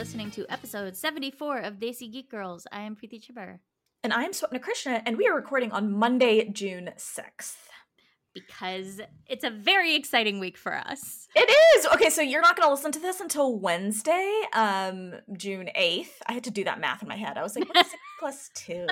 [0.00, 2.66] listening to episode 74 of Desi Geek Girls.
[2.72, 3.58] I am Preeti Chibber.
[4.02, 7.56] And I'm Swapna Krishna, and we are recording on Monday, June 6th.
[8.32, 11.28] Because it's a very exciting week for us.
[11.36, 11.86] It is!
[11.92, 16.12] Okay, so you're not going to listen to this until Wednesday, um, June 8th.
[16.26, 17.36] I had to do that math in my head.
[17.36, 18.86] I was like, what is 6 plus 2?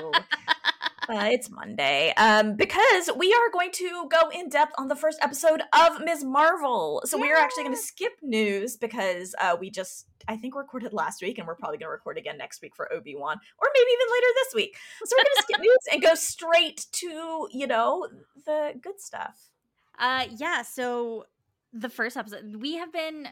[1.09, 2.13] Uh, it's Monday.
[2.17, 6.23] Um, because we are going to go in depth on the first episode of Ms.
[6.23, 7.01] Marvel.
[7.05, 7.23] So yeah.
[7.23, 11.23] we are actually going to skip news because uh, we just, I think, recorded last
[11.23, 13.89] week and we're probably going to record again next week for Obi Wan or maybe
[13.91, 14.77] even later this week.
[15.03, 18.07] So we're going to skip news and go straight to, you know,
[18.45, 19.49] the good stuff.
[19.97, 20.61] Uh, yeah.
[20.61, 21.25] So
[21.73, 23.29] the first episode, we have been,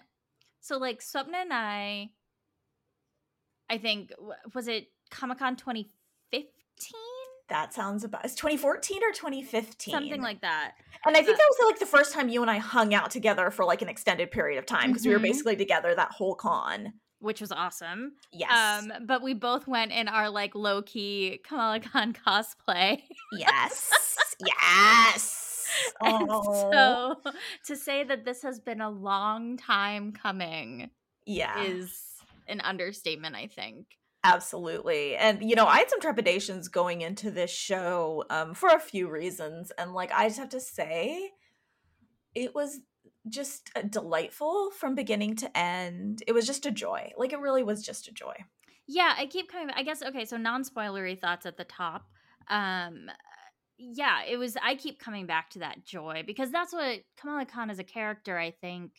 [0.59, 2.09] so like Swapna and I,
[3.69, 4.11] I think,
[4.55, 6.47] was it Comic Con 2015?
[7.49, 10.73] That sounds about it's 2014 or 2015 something like that.
[11.05, 13.51] And i think that was like the first time you and i hung out together
[13.51, 15.09] for like an extended period of time because mm-hmm.
[15.09, 15.31] we were mm-hmm.
[15.31, 16.93] basically together that whole con.
[17.19, 18.11] Which was awesome.
[18.31, 18.51] Yes.
[18.51, 23.01] Um but we both went in our like low-key kamala khan cosplay.
[23.31, 23.91] Yes.
[24.39, 25.67] Yes.
[25.99, 26.71] Oh.
[26.71, 27.31] so
[27.65, 30.91] to say that this has been a long time coming
[31.25, 31.63] yeah.
[31.63, 32.03] is
[32.47, 35.15] an understatement i think Absolutely.
[35.15, 39.09] And you know, I had some trepidations going into this show um for a few
[39.09, 41.31] reasons and like I just have to say
[42.35, 42.79] it was
[43.29, 46.23] just uh, delightful from beginning to end.
[46.27, 47.11] It was just a joy.
[47.17, 48.35] Like it really was just a joy.
[48.87, 52.07] Yeah, I keep coming I guess okay, so non-spoilery thoughts at the top.
[52.49, 53.09] Um
[53.77, 57.69] yeah, it was I keep coming back to that joy because that's what Kamala Khan
[57.69, 58.91] as a character I think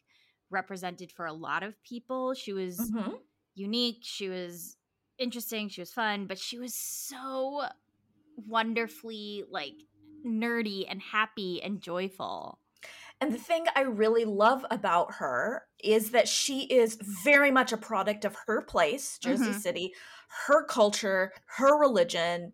[0.50, 2.34] represented for a lot of people.
[2.34, 3.14] She was mm-hmm.
[3.55, 4.77] unique, she was
[5.19, 7.64] interesting, she was fun, but she was so
[8.47, 9.74] wonderfully like
[10.24, 12.58] nerdy and happy and joyful.
[13.20, 17.77] And the thing I really love about her is that she is very much a
[17.77, 19.58] product of her place, Jersey mm-hmm.
[19.58, 19.92] City,
[20.46, 22.52] her culture, her religion,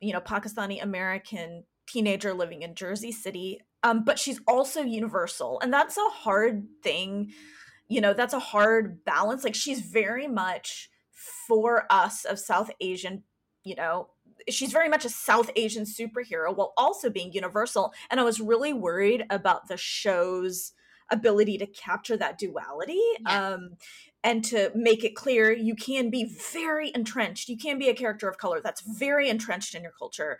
[0.00, 3.60] you know, Pakistani American teenager living in Jersey City.
[3.84, 5.60] Um, but she's also universal.
[5.62, 7.32] And that's a hard thing.
[7.88, 9.44] You know, that's a hard balance.
[9.44, 10.90] Like she's very much
[11.46, 13.24] for us of South Asian,
[13.64, 14.08] you know,
[14.48, 17.92] she's very much a South Asian superhero while also being universal.
[18.10, 20.72] And I was really worried about the show's
[21.10, 23.00] ability to capture that duality.
[23.20, 23.52] Yeah.
[23.52, 23.76] Um,
[24.22, 28.28] and to make it clear you can be very entrenched you can be a character
[28.28, 30.38] of color that's very entrenched in your culture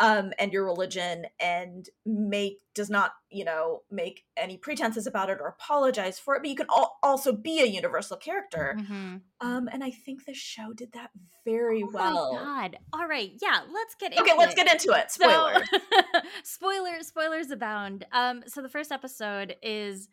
[0.00, 5.38] um, and your religion and make does not you know make any pretenses about it
[5.40, 8.76] or apologize for it but you can al- also be a universal character.
[8.78, 9.16] Mm-hmm.
[9.40, 11.10] um, and i think the show did that
[11.44, 12.34] very oh well.
[12.34, 12.76] God.
[12.92, 13.32] All right.
[13.40, 14.56] Yeah let's get okay let's it.
[14.56, 15.10] get into it.
[15.10, 15.64] Spoiler.
[15.64, 18.06] so, spoiler spoilers abound.
[18.12, 20.08] Um so the first episode is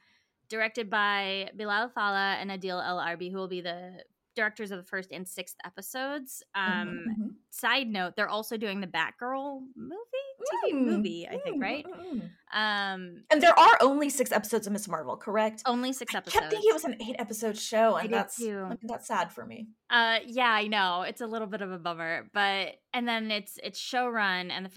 [0.50, 4.04] directed by bilall fallah and adil el arbi who will be the
[4.38, 6.42] directors of the first and sixth episodes.
[6.56, 7.28] Mm-hmm, um, mm-hmm.
[7.50, 10.28] Side note: They're also doing the Batgirl movie,
[10.72, 11.86] TV mm, movie, I think, mm, right?
[11.86, 12.22] Mm,
[12.54, 15.64] um, and there are only six episodes of Miss Marvel, correct?
[15.66, 16.38] Only six episodes.
[16.38, 18.42] I kept thinking it was an eight-episode show, and that's
[18.84, 19.68] that's sad for me.
[19.90, 23.60] Uh, yeah, I know it's a little bit of a bummer, but and then it's
[23.62, 24.72] it's showrun and the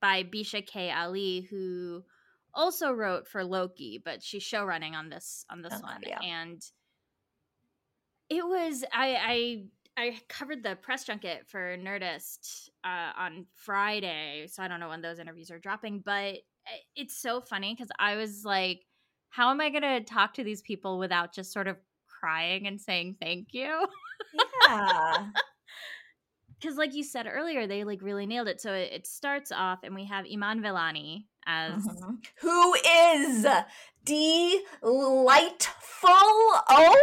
[0.00, 2.04] by Bisha K Ali, who
[2.54, 6.18] also wrote for Loki, but she's showrunning on this on this one, yeah.
[6.20, 6.62] and
[8.28, 9.62] it was I I
[9.98, 15.00] I covered the press junket for Nerdist uh, on Friday, so I don't know when
[15.00, 18.80] those interviews are dropping, but eh, it's so funny because I was like,
[19.30, 21.76] how am I going to talk to these people without just sort of
[22.20, 23.86] crying and saying thank you?
[24.68, 25.26] Yeah.
[26.58, 28.62] Because, like you said earlier, they like really nailed it.
[28.62, 32.14] So it, it starts off, and we have Iman Vellani as mm-hmm.
[32.40, 33.46] who is
[34.04, 35.72] delightful.
[36.08, 36.96] Oh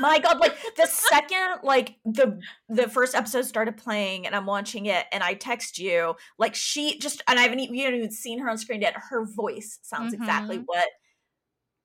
[0.00, 0.38] my god!
[0.38, 2.38] Like the second, like the
[2.68, 6.98] the first episode started playing, and I'm watching it, and I text you, like she
[6.98, 8.94] just, and I haven't even, you haven't even seen her on screen yet.
[9.10, 10.22] Her voice sounds mm-hmm.
[10.22, 10.88] exactly what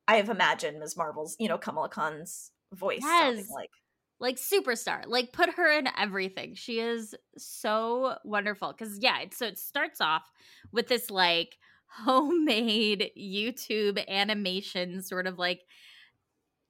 [0.08, 0.98] I have imagined Ms.
[0.98, 3.50] Marvel's, you know, Kamala Khan's voice yes.
[3.54, 3.70] like
[4.22, 9.46] like superstar like put her in everything she is so wonderful because yeah it, so
[9.46, 10.24] it starts off
[10.72, 11.58] with this like
[11.92, 15.62] homemade YouTube animation, sort of like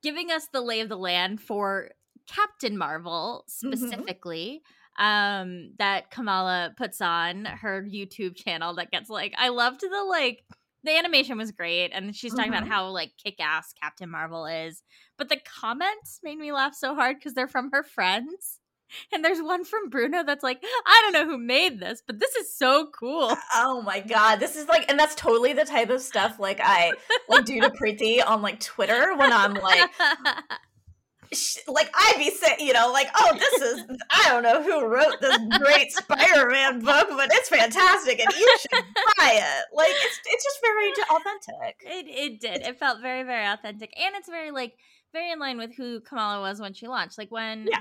[0.03, 1.89] giving us the lay of the land for
[2.27, 3.73] Captain Marvel mm-hmm.
[3.73, 4.61] specifically.
[4.63, 4.77] Mm-hmm.
[4.99, 10.43] Um, that Kamala puts on her YouTube channel that gets like I loved the like
[10.83, 12.63] the animation was great and she's talking mm-hmm.
[12.63, 14.83] about how like kick-ass Captain Marvel is.
[15.17, 18.59] But the comments made me laugh so hard because they're from her friends.
[19.13, 22.35] And there's one from Bruno that's like, I don't know who made this, but this
[22.35, 23.35] is so cool.
[23.53, 26.93] Oh my god, this is like, and that's totally the type of stuff like I
[27.27, 29.89] like do to Preeti on like Twitter when I'm like,
[31.67, 35.19] like I'd be saying, you know, like, oh, this is I don't know who wrote
[35.21, 38.83] this great Spider-Man book, but it's fantastic, and you should
[39.17, 39.65] buy it.
[39.73, 41.75] Like it's it's just very authentic.
[41.85, 42.61] It it did.
[42.61, 44.73] It felt very very authentic, and it's very like
[45.13, 47.17] very in line with who Kamala was when she launched.
[47.17, 47.79] Like when Yeah.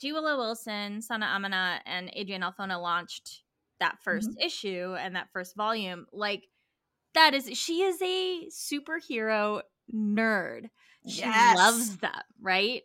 [0.00, 0.12] G.
[0.12, 3.42] Willow Wilson, Sana Amanat, and Adrian Alphona launched
[3.80, 6.48] that 1st issue and that first volume, like
[7.14, 9.62] that is she is a superhero
[9.94, 10.70] nerd.
[11.06, 11.56] She Yes.
[11.56, 12.82] loves them, right?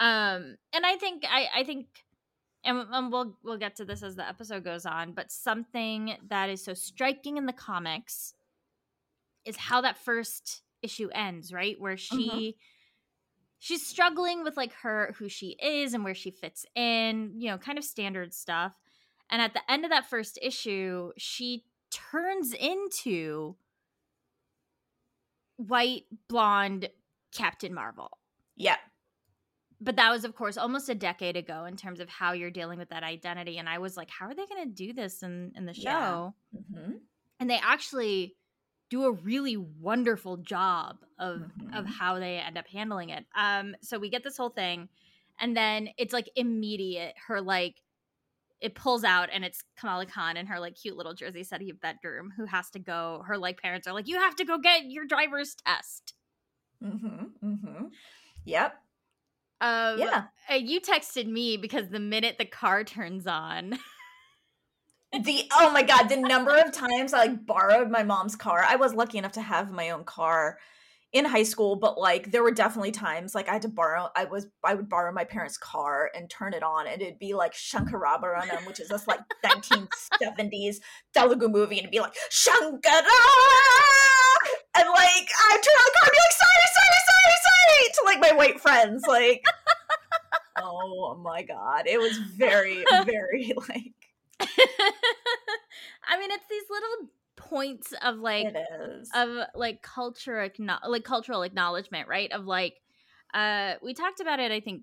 [0.00, 1.86] Um, and I think I I think
[2.64, 6.50] and, and we'll we'll get to this as the episode goes on, but something that
[6.50, 8.34] is so striking in the comics
[9.44, 11.76] is how that first issue ends, right?
[11.80, 12.56] Where she
[13.58, 17.58] she's struggling with like her who she is and where she fits in, you know,
[17.58, 18.72] kind of standard stuff.
[19.30, 23.56] And at the end of that first issue, she turns into
[25.56, 26.88] white blonde
[27.34, 28.10] Captain Marvel.
[28.56, 28.76] Yeah.
[29.80, 32.78] But that was, of course, almost a decade ago in terms of how you're dealing
[32.78, 33.58] with that identity.
[33.58, 36.34] And I was like, how are they going to do this in, in the show?
[36.52, 36.60] Yeah.
[36.72, 36.92] hmm
[37.40, 38.36] And they actually
[38.90, 41.86] do a really wonderful job of of Mhm.
[41.86, 43.26] how they end up handling it.
[43.34, 44.88] Um, so we get this whole thing,
[45.38, 47.14] and then it's like immediate.
[47.26, 47.82] Her like
[48.60, 52.32] it pulls out, and it's Kamala Khan in her like cute little Jersey City bedroom
[52.36, 53.22] who has to go.
[53.26, 56.14] Her like parents are like, you have to go get your driver's test.
[56.80, 57.86] hmm hmm
[58.44, 58.82] Yep.
[59.60, 60.28] Um, Yeah.
[60.50, 63.78] uh, you texted me because the minute the car turns on,
[65.22, 68.64] The oh my god, the number of times I like borrowed my mom's car.
[68.68, 70.58] I was lucky enough to have my own car
[71.12, 74.24] in high school, but like there were definitely times like I had to borrow I
[74.24, 77.54] was I would borrow my parents' car and turn it on and it'd be like
[77.54, 80.76] Shankarabharanam, which is this like 1970s
[81.14, 83.02] Telugu movie, and it'd be like Shankara
[84.74, 88.02] and like I'd turn on the car and be like, sorry, sorry, sorry, sorry to
[88.04, 89.04] like my white friends.
[89.08, 89.44] Like
[90.58, 91.86] Oh my god.
[91.86, 93.94] It was very, very like
[96.08, 98.54] I mean, it's these little points of like
[99.14, 100.50] of like culture
[100.88, 102.80] like cultural acknowledgement right of like
[103.34, 104.82] uh we talked about it i think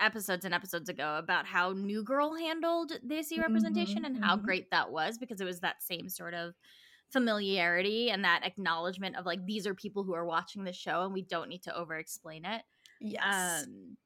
[0.00, 4.36] episodes and episodes ago about how new girl handled the issue representation Mhm, and how
[4.36, 4.44] mhm.
[4.44, 6.54] great that was because it was that same sort of
[7.12, 11.12] familiarity and that acknowledgement of like these are people who are watching the show and
[11.14, 12.62] we don't need to over explain it
[13.00, 13.68] yes.
[13.72, 13.96] um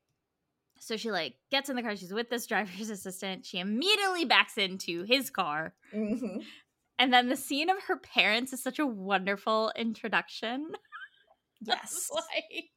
[0.81, 4.57] so she like gets in the car she's with this driver's assistant she immediately backs
[4.59, 6.45] into his car Mhm.
[6.99, 10.73] and then the scene of her parents is such a wonderful introduction.
[11.61, 12.09] Yes.
[12.15, 12.71] like,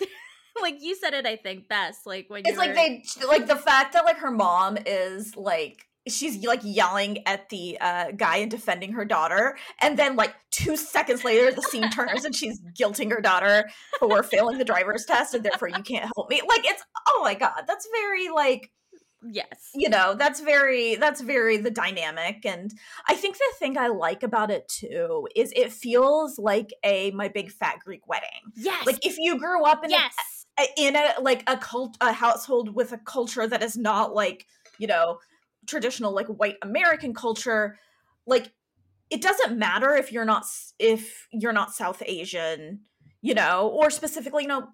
[0.60, 2.06] like you said it, I think best.
[2.06, 5.86] Like when It's you like they like the fact that like her mom is like
[6.08, 10.76] she's like yelling at the uh guy and defending her daughter and then like 2
[10.76, 13.68] seconds later the scene turns and she's guilting her daughter
[13.98, 16.40] for failing the driver's test and therefore you can't help me.
[16.48, 18.70] Like it's oh my god, that's very like
[19.22, 22.72] yes, you know that's very that's very the dynamic and
[23.08, 27.28] i think the thing i like about it too is it feels like a my
[27.28, 28.28] big fat greek wedding.
[28.56, 32.12] Yes, like if you grew up in yes, a, in a like a cult a
[32.12, 34.46] household with a culture that is not like
[34.78, 35.18] you know
[35.66, 37.78] traditional like white american culture
[38.26, 38.52] like
[39.10, 40.44] it doesn't matter if you're not
[40.78, 42.80] if you're not south asian
[43.20, 44.68] you know or specifically you know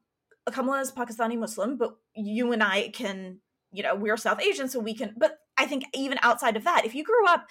[0.52, 3.38] kamala is pakistani muslim but you and i can
[3.72, 6.86] you know we're south asian so we can but i think even outside of that
[6.86, 7.46] if you grew up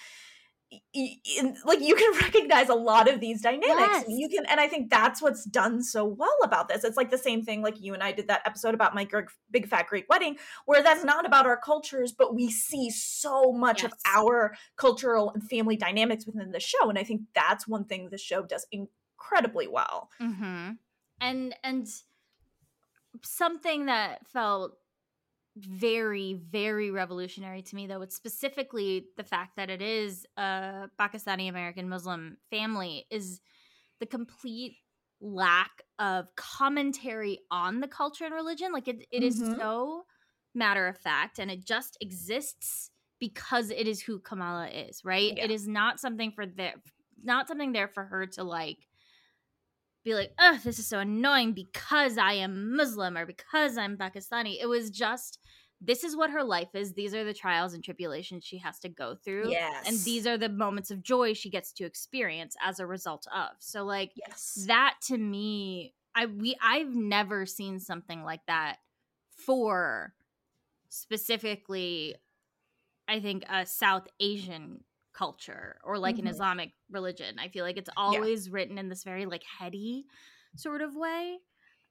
[1.64, 4.90] like you can recognize a lot of these dynamics and you can and i think
[4.90, 6.84] that's what's done so well about this.
[6.84, 9.28] It's like the same thing like you and i did that episode about my Greek,
[9.50, 13.82] big fat greek wedding where that's not about our cultures but we see so much
[13.82, 18.08] of our cultural and family dynamics within the show and i think that's one thing
[18.10, 20.10] the show does incredibly well.
[20.20, 20.72] Mm-hmm.
[21.20, 21.86] and and
[23.22, 24.76] something that felt
[25.58, 31.48] very very revolutionary to me though it's specifically the fact that it is a pakistani
[31.48, 33.40] american muslim family is
[34.00, 34.76] the complete
[35.20, 39.54] lack of commentary on the culture and religion like it, it is Mhm.
[39.56, 40.04] so
[40.54, 45.44] matter of fact and it just exists because it is who kamala is right Yeah.
[45.44, 46.74] it is not something for there
[47.22, 48.87] not something there for her to like
[50.08, 54.56] be like, oh, this is so annoying because I am Muslim or because I'm Pakistani.
[54.60, 55.38] It was just,
[55.80, 56.94] this is what her life is.
[56.94, 59.50] These are the trials and tribulations she has to go through.
[59.50, 63.26] yes And these are the moments of joy she gets to experience as a result
[63.34, 63.50] of.
[63.58, 68.78] So, like, yes that to me, I we I've never seen something like that
[69.30, 70.14] for
[70.88, 72.16] specifically,
[73.06, 74.82] I think, a South Asian
[75.18, 76.30] culture or like an Mhm.
[76.30, 77.38] Islamic religion.
[77.38, 80.06] I feel like it's always written in this very like heady
[80.56, 81.38] sort of way.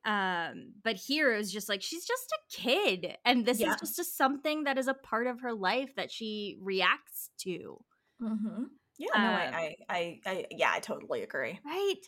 [0.05, 3.73] Um, but here it was just like she's just a kid, and this Yeah.
[3.73, 7.83] is just a, something that is a part of her life that she reacts to.
[8.21, 8.63] Mm-hmm.
[8.97, 11.59] Yeah, no, Um, I, I, I, I, yeah, I totally agree.
[11.63, 12.01] Right.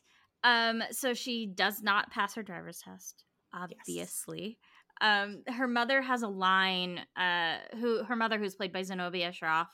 [0.44, 4.60] Um, so she does not pass her driver's test, obviously.
[5.02, 9.68] Um, her mother has a line, uh, who her mother, who's played by Zenobia Shroff,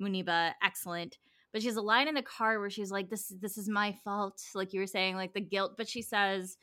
[0.00, 1.18] Muneeba, excellent.
[1.52, 3.92] But she has a line in the car where she's like, This this is my
[4.04, 5.72] fault, like you were saying, like the guilt.
[5.76, 6.56] But she says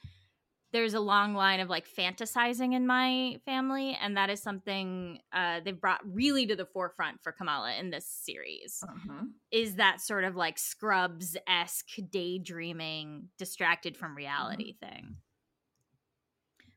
[0.72, 5.60] there's a long line of like fantasizing in my family, and that is something uh
[5.64, 9.26] they've brought really to the forefront for Kamala in this series Mm-hmm.
[9.52, 15.18] is that sort of like Scrubs esque daydreaming, distracted from reality thing.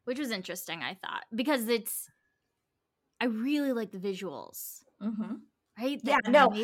[0.05, 2.09] Which was interesting, I thought, because it's,
[3.21, 5.35] I really like the visuals, Mm-hmm.
[5.78, 6.02] Right?
[6.04, 6.54] The Yeah, no.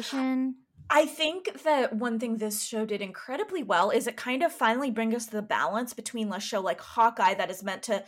[0.91, 4.91] I think that one thing this show did incredibly well is it kind of finally
[4.91, 8.05] brings us the balance between a show like Hawkeye that is meant to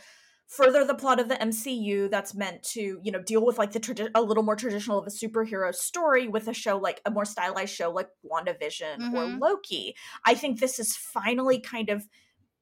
[0.47, 3.79] further the plot of the MCU that's meant to, you know, deal with like the
[3.79, 7.25] tradi- a little more traditional of a superhero story with a show like a more
[7.25, 9.39] stylized show like WandaVision or Mhm.
[9.39, 9.95] Loki.
[10.23, 12.07] I think this is finally kind of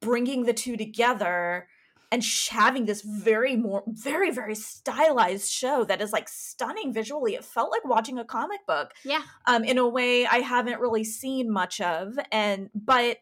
[0.01, 1.67] bringing the two together
[2.13, 7.33] and sh- having this very more very very stylized show that is like stunning visually.
[7.33, 9.23] It felt like watching a comic book Yeah.
[9.47, 13.17] um, in a way I haven't really seen much of, and but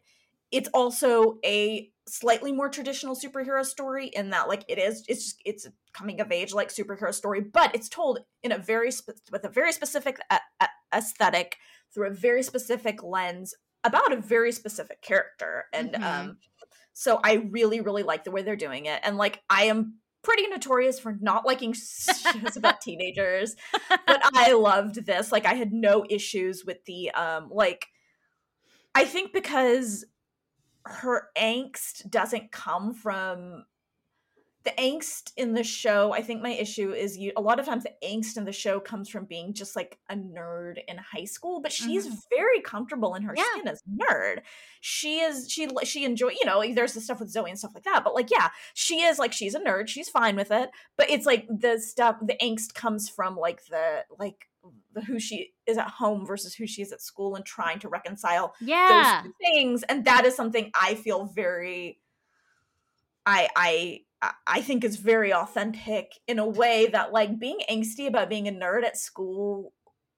[0.50, 5.42] it's also a slightly more traditional superhero story in that like it is it's just
[5.46, 9.30] it's a coming of age like superhero story, but it's told in a very spe-
[9.30, 10.68] with a very specific a- a-
[10.98, 11.56] aesthetic
[11.94, 16.02] through a very specific lens about a very specific character, and Mhm.
[16.02, 16.38] um,
[16.92, 20.46] so I really really like the way they're doing it, and like I am pretty
[20.46, 23.56] notorious for not liking shows about teenagers
[24.06, 25.32] but I loved this.
[25.32, 27.86] Like I had no issues with the um like
[28.94, 30.04] I think because
[30.84, 33.64] her angst doesn't come from
[34.64, 36.12] the angst in the show.
[36.12, 38.78] I think my issue is you a lot of times the angst in the show
[38.78, 42.14] comes from being just like a nerd in high school, but she's mm-hmm.
[42.30, 43.44] very comfortable in her Yeah.
[43.54, 44.40] skin as a nerd.
[44.80, 47.84] She is she she enjoy, you know, there's the stuff with Zoe and stuff like
[47.84, 51.10] that, but like yeah, she is like she's a nerd, she's fine with it, but
[51.10, 54.48] it's like the stuff the angst comes from like the like
[54.94, 57.88] the who she is at home versus who she is at school and trying to
[57.88, 59.22] reconcile Yeah.
[59.22, 61.98] those two things and that is something i feel very
[63.26, 64.00] i i
[64.46, 68.52] I- think is very authentic in a way that like being angsty about being a
[68.52, 69.72] nerd at school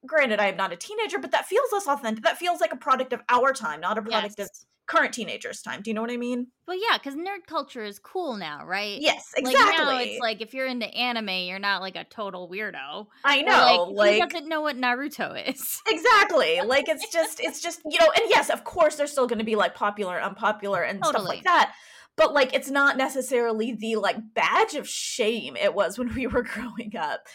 [0.05, 2.77] granted i am not a teenager but that feels less authentic that feels like a
[2.77, 4.47] product of our time not a product of
[4.85, 7.97] current teenagers time do you know what i mean Well, yeah, because nerd culture is
[7.97, 9.01] cool now, right?
[9.01, 12.47] yes Like exactly now it's like if you're into anime, you're not like a total
[12.47, 13.07] weirdo.
[13.23, 15.81] i Or, know like, like, who doesn't know what Naruto is?
[15.87, 19.39] exactly like it's just it's just you know and yes of course there's still going
[19.39, 21.73] to be like popular and unpopular and stuff like that
[22.17, 26.43] but like it's not necessarily the like badge of shame it was when we were
[26.43, 27.27] growing up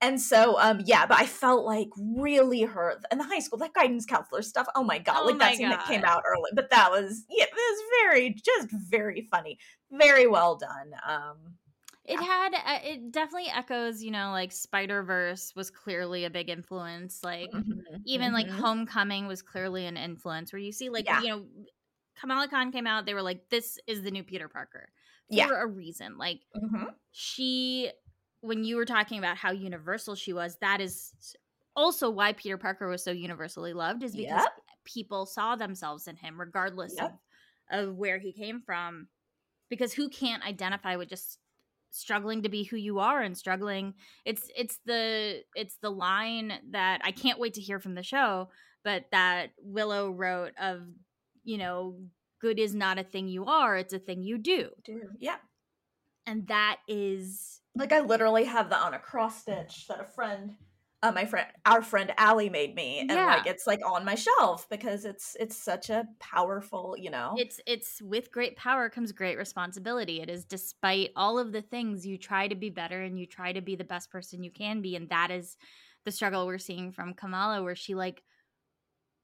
[0.00, 3.72] and so um yeah but i felt like really hurt in the high school that
[3.74, 6.50] guidance counselor stuff oh my god Oh like my that scene that came out early
[6.54, 9.58] but that was yeah it was very just very funny
[9.90, 11.56] very well done um
[12.04, 12.26] It Yeah.
[12.26, 17.22] had uh, it definitely echoes, you know, like Spider Verse was clearly a big influence.
[17.22, 17.52] Like
[18.04, 18.58] even like mhm.
[18.60, 20.52] Homecoming was clearly an influence.
[20.52, 21.20] Where you see like Yeah.
[21.20, 21.46] you know,
[22.22, 24.88] Kamala Khan came out, they were like, "This is the new Peter Parker."
[25.28, 25.48] For Yeah.
[25.62, 26.16] a reason.
[26.18, 26.94] Like Mhm.
[27.10, 27.90] she,
[28.40, 31.36] when you were talking about how universal she was, that is
[31.76, 34.02] also why Peter Parker was so universally loved.
[34.04, 34.60] Is because Yep.
[34.84, 37.12] people saw themselves in him, regardless Yep.
[37.12, 37.18] of
[37.70, 39.08] of where he came from.
[39.68, 41.38] Because who can't identify with just
[41.90, 47.02] struggling to be who you are and struggling it's it's the it's the line that
[47.04, 48.48] i can't wait to hear from the show
[48.82, 50.88] but that willow wrote of
[51.44, 51.96] you know
[52.40, 54.70] good is not a thing you are it's a thing you do.
[54.84, 55.36] Dude, yeah.
[56.26, 60.54] And that is Like I literally have that on a cross stitch that a friend,
[61.02, 64.68] uh, my friend, our friend Allie made me, and like it's like on my shelf
[64.70, 67.34] because it's it's such a powerful, you know.
[67.36, 70.20] it's it's with great power comes great responsibility.
[70.20, 73.52] It is despite all of the things you try to be better and you try
[73.52, 75.56] to be the best person you can be and that is
[76.04, 78.22] the struggle we're seeing from kamala where she like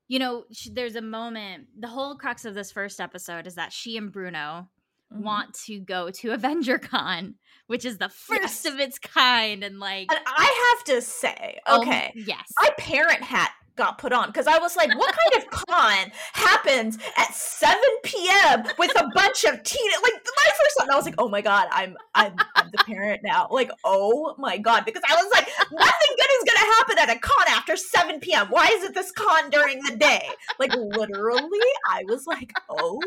[0.08, 3.72] you know she, there's a moment the whole crux of this first episode is that
[3.72, 4.68] she and bruno
[5.10, 5.22] Mhm.
[5.24, 7.36] want to go to avenger con
[7.66, 8.66] which is the first Yes.
[8.66, 13.22] of its kind and like And I have to say, oh, okay, yes my parent
[13.22, 17.80] hat got put on because I was like, what kind of con happens at 7
[18.02, 18.64] p.m.
[18.78, 19.90] with a bunch of teen?
[20.02, 23.22] Like my first thought, I was like, oh my god, I'm I'm, I'm the parent
[23.24, 23.48] now.
[23.50, 27.18] Like, oh my god, because I was like, nothing good is gonna happen at a
[27.18, 28.48] con after 7 p.m.
[28.48, 30.28] Why is it this con during the day?
[30.58, 33.00] Like literally, I was like, oh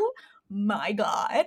[0.49, 1.45] my god.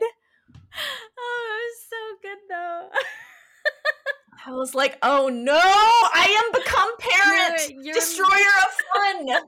[1.19, 2.89] oh, it was so good though.
[4.47, 7.95] I was like, oh no, I am become parent, you're, you're...
[7.95, 9.29] destroyer of fun.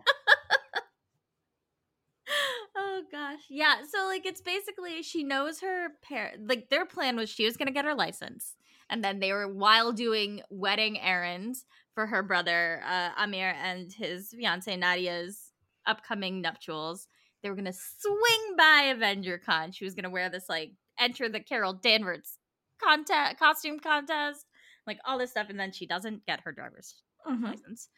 [2.76, 3.40] oh gosh.
[3.48, 3.76] Yeah.
[3.90, 7.72] So like it's basically she knows her parent like their plan was she was gonna
[7.72, 8.54] get her license.
[8.88, 11.64] And then they were while doing wedding errands
[11.94, 15.52] for her brother, uh, Amir and his fiance Nadia's
[15.86, 17.08] upcoming nuptials.
[17.42, 19.72] They were gonna swing by Avenger Con.
[19.72, 22.38] She was gonna wear this like enter the Carol Danvers
[22.82, 24.45] contest costume contest,
[24.86, 26.94] like all this stuff, and then she doesn't get her driver's
[27.28, 27.44] mm-hmm.
[27.44, 27.88] license.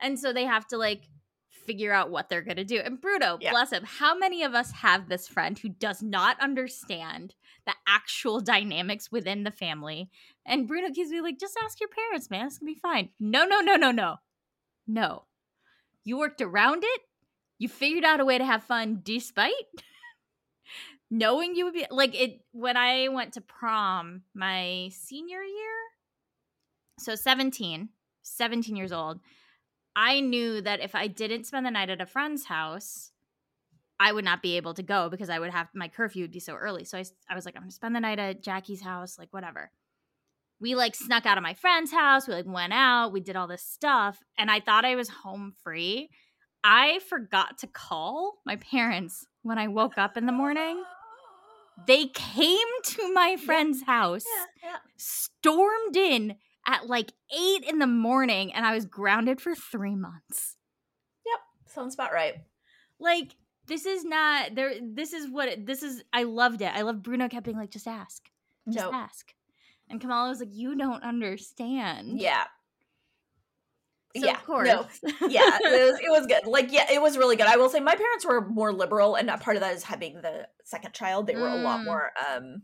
[0.00, 1.02] And so they have to like
[1.52, 2.78] figure out what they're going to do.
[2.78, 3.50] And Bruno, yeah.
[3.50, 7.34] bless him, how many of us have this friend who does not understand
[7.66, 10.10] the actual dynamics within the family?
[10.44, 12.46] And Bruno keeps me like, just ask your parents, man.
[12.46, 13.10] It's going to be fine.
[13.20, 14.16] No, no, no, no, no.
[14.86, 15.24] No.
[16.04, 17.00] You worked around it.
[17.58, 19.52] You figured out a way to have fun despite
[21.10, 25.81] knowing you would be like it when I went to prom my senior year.
[27.02, 27.88] So 17,
[28.22, 29.20] 17 years old
[29.94, 33.12] I knew that if I didn't spend the night at a friend's house,
[34.00, 36.40] I would not be able to go because I would have my curfew would be
[36.40, 36.84] so early.
[36.84, 39.70] So I, I was like, I'm gonna spend the night at Jackie's house, like whatever.
[40.60, 42.26] We like snuck out of my friend's house.
[42.26, 43.12] We like went out.
[43.12, 46.10] We did all this stuff, and I thought I was home free.
[46.64, 50.82] I forgot to call my parents when I woke up in the morning.
[51.86, 54.24] They came to my friend's house,
[54.62, 54.76] yeah, yeah.
[54.96, 60.56] stormed in, at like eight in the morning and I was grounded for three months.
[61.26, 61.40] Yep.
[61.66, 62.34] Sounds about right.
[62.98, 63.34] Like,
[63.66, 64.74] this is not there.
[64.82, 66.02] This is what it, this is.
[66.12, 66.70] I loved it.
[66.74, 68.28] I love Bruno kept being like, just ask,
[68.66, 68.94] just nope.
[68.94, 69.32] ask.
[69.88, 72.20] And Kamala was like, you don't understand.
[72.20, 72.44] Yeah.
[74.16, 74.68] So yeah, of course.
[74.68, 74.86] No.
[75.28, 76.46] yeah, it was, it was good.
[76.46, 77.46] Like, yeah, it was really good.
[77.46, 80.46] I will say my parents were more liberal, and part of that is having the
[80.64, 81.26] second child.
[81.26, 81.60] They were mm.
[81.60, 81.84] a lot mm.
[81.84, 82.62] more um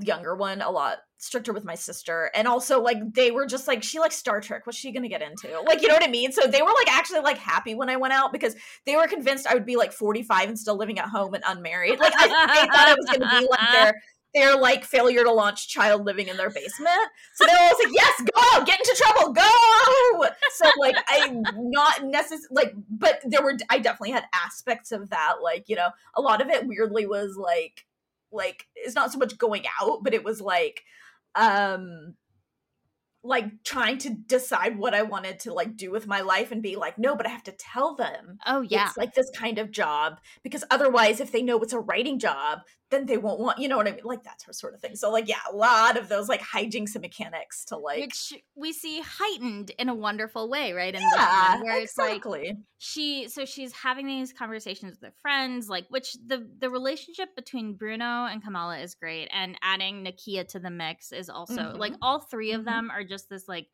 [0.00, 3.82] younger one a lot stricter with my sister and also like they were just like
[3.82, 5.48] she likes star trek what's she gonna get into?
[5.66, 6.32] Like you know what i mean?
[6.32, 9.46] So they were like actually like happy when i went out because they were convinced
[9.46, 11.98] i would be like 45 and still living at home and unmarried.
[11.98, 13.94] Like I, they thought i was gonna be like their
[14.34, 16.90] their like failure to launch child living in their basement.
[17.34, 20.26] So they were like yes go get into trouble go!
[20.52, 25.36] So like i'm not necessarily like but there were i definitely had aspects of that
[25.42, 27.86] like you know a lot of it weirdly was like
[28.34, 30.82] like it's not so much going out but it was like
[31.34, 32.14] um
[33.24, 36.76] like trying to decide what I wanted to like do with my life and be
[36.76, 38.36] like, no, but I have to tell them.
[38.46, 38.86] Oh yeah.
[38.86, 40.20] It's like this kind of job.
[40.42, 43.76] Because otherwise, if they know it's a writing job, then they won't want, you know
[43.76, 44.04] what I mean?
[44.04, 44.94] Like that sort of thing.
[44.94, 48.72] So like, yeah, a lot of those like hijinks and mechanics to like Which we
[48.72, 50.94] see heightened in a wonderful way, right?
[50.94, 52.40] In yeah, where exactly.
[52.42, 56.70] it's like she so she's having these conversations with her friends, like which the the
[56.70, 59.28] relationship between Bruno and Kamala is great.
[59.32, 61.78] And adding Nakia to the mix is also mm-hmm.
[61.78, 62.66] like all 3 of mm-hmm.
[62.66, 63.68] them are just this like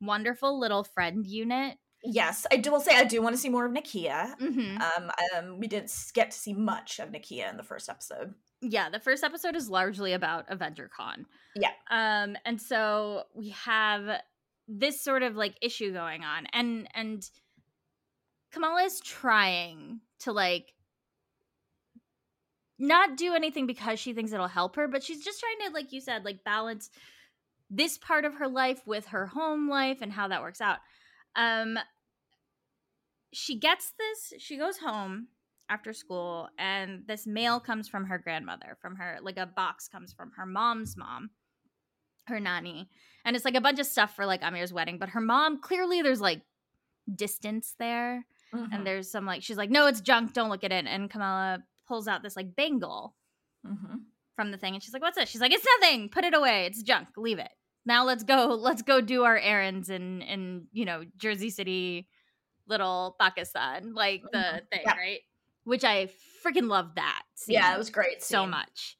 [0.00, 2.72] wonderful little friend unit Yes, I do.
[2.72, 4.36] Will say I do want to see more of Nakia.
[4.38, 4.78] Mm-hmm.
[4.82, 8.88] Um, um, we didn't get to see much of Nakia in the first episode yeah,
[8.88, 11.26] the first episode is largely about Avenger Con.
[11.56, 11.72] Yeah.
[11.90, 14.20] Um, and so we have
[14.68, 17.28] this sort of like issue going on, and and
[18.52, 20.72] Kamala is trying to like
[22.78, 25.92] not do anything because she thinks it'll help her, but she's just trying to, like
[25.92, 26.88] you said, like balance
[27.68, 30.78] this part of her life with her home life and how that works out.
[31.36, 31.78] Um,
[33.32, 34.40] she gets this.
[34.42, 35.28] She goes home
[35.72, 40.12] after school and this mail comes from her grandmother from her like a box comes
[40.12, 41.30] from her mom's mom
[42.26, 42.90] her nani
[43.24, 46.02] and it's like a bunch of stuff for like amir's wedding but her mom clearly
[46.02, 46.42] there's like
[47.14, 48.70] distance there mm-hmm.
[48.70, 51.58] and there's some like she's like no it's junk don't look at it and kamala
[51.88, 53.14] pulls out this like bangle
[53.66, 53.96] mm-hmm.
[54.36, 56.66] from the thing and she's like what's this she's like it's nothing put it away
[56.66, 57.50] it's junk leave it
[57.84, 62.08] now let's go let's go do our errands in in you know jersey city
[62.68, 64.56] little pakistan like the mm-hmm.
[64.70, 64.96] thing yeah.
[64.96, 65.20] right
[65.64, 66.08] which I
[66.44, 67.22] freaking love that.
[67.46, 68.22] Yeah, it was great.
[68.22, 68.96] So much.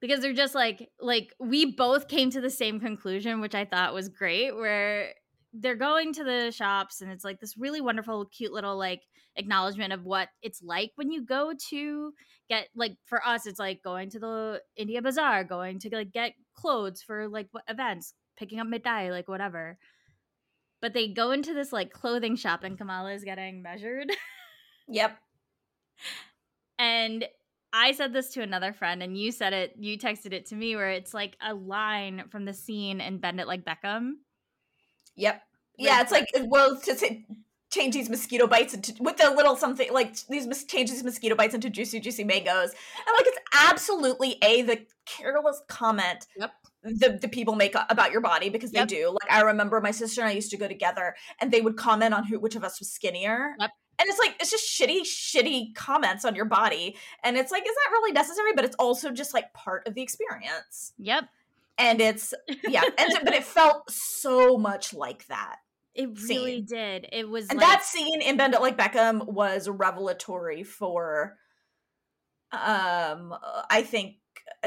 [0.00, 3.94] Because they're just like like we both came to the same conclusion, which I thought
[3.94, 5.14] was great, where
[5.52, 9.02] they're going to the shops and it's like this really wonderful, cute little like
[9.36, 12.12] acknowledgement of what it's like when you go to
[12.48, 16.32] get like for us, it's like going to the India Bazaar, going to like get
[16.54, 19.78] clothes for like events, picking up mithai, like whatever.
[20.80, 24.10] But they go into this like clothing shop and Kamala is getting measured.
[24.88, 25.16] Yep
[26.78, 27.24] and
[27.72, 30.76] I said this to another friend, and you said it, you texted it to me,
[30.76, 34.12] where it's like a line from the scene in Bend It Like Beckham.
[35.16, 35.42] Yep.
[35.78, 37.24] Yeah, it's like, well, to say,
[37.70, 41.34] change these mosquito bites into with the little something like these mis- change these mosquito
[41.34, 43.38] bites into juicy juicy mangoes and like it's
[43.70, 46.52] absolutely a the careless comment Yep.
[46.82, 48.88] the, the people make about your body because they Yep.
[48.88, 51.76] do like i remember my sister and i used to go together and they would
[51.78, 53.70] comment on who which of us was skinnier Yep.
[54.00, 56.94] and it's like it's just shitty shitty comments on your body
[57.24, 60.02] and it's like is that really necessary but it's also just like part of the
[60.02, 61.24] experience Yep.
[61.78, 62.34] And it's
[62.68, 65.56] yeah and but it felt so much like that
[65.94, 66.66] It really Scene.
[66.66, 67.08] did.
[67.12, 71.36] It was and like, that scene in Bend It Like Beckham was revelatory for
[72.52, 73.34] um
[73.70, 74.16] I think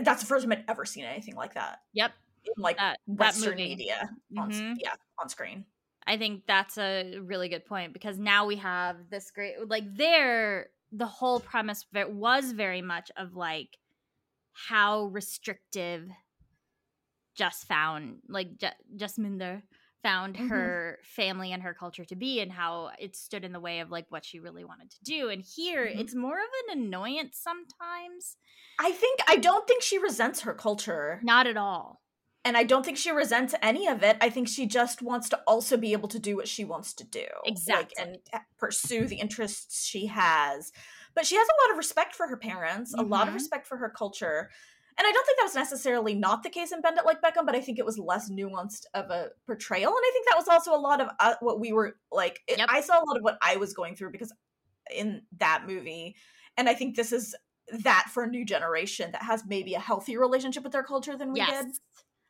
[0.02, 2.12] that's the first time I'd ever seen anything like that Yep.
[2.46, 3.70] in like That- that Western movie.
[3.76, 4.76] media on, Mhm.
[4.80, 5.66] yeah on screen.
[6.08, 10.70] I think that's a really good point because now we have this great like there
[10.92, 13.78] the whole premise of it was very much of like
[14.70, 16.08] how restrictive
[17.36, 19.64] just found like J- Jasminder
[20.04, 20.50] found Mhm.
[20.50, 23.90] her family and her culture to be and how it stood in the way of
[23.92, 26.00] like what she really wanted to do and here Mhm.
[26.00, 28.38] it's more of an annoyance sometimes
[28.80, 32.02] I think I don't think she resents her culture not at all
[32.44, 34.18] and I don't think she resents any of it.
[34.22, 37.04] I think she just wants to also be able to do what she wants to
[37.04, 37.26] do.
[37.44, 38.04] like, Exactly.
[38.04, 40.72] and uh, pursue the interests she has.
[41.16, 43.34] But she has a lot of respect for her parents, a lot of Mhm.
[43.34, 44.52] respect for her culture.
[44.98, 47.46] And I don't think that was necessarily not the case in Bend It Like Beckham,
[47.46, 49.90] but I think it was less nuanced of a portrayal.
[49.90, 52.40] And I think that was also a lot of uh, what we were like.
[52.48, 52.70] it- Yep.
[52.72, 54.34] I saw a lot of what I was going through because
[54.94, 56.16] in that movie.
[56.58, 57.36] And I think this is
[57.84, 61.34] that for a new generation that has maybe a healthier relationship with their culture than
[61.34, 61.74] we yes did.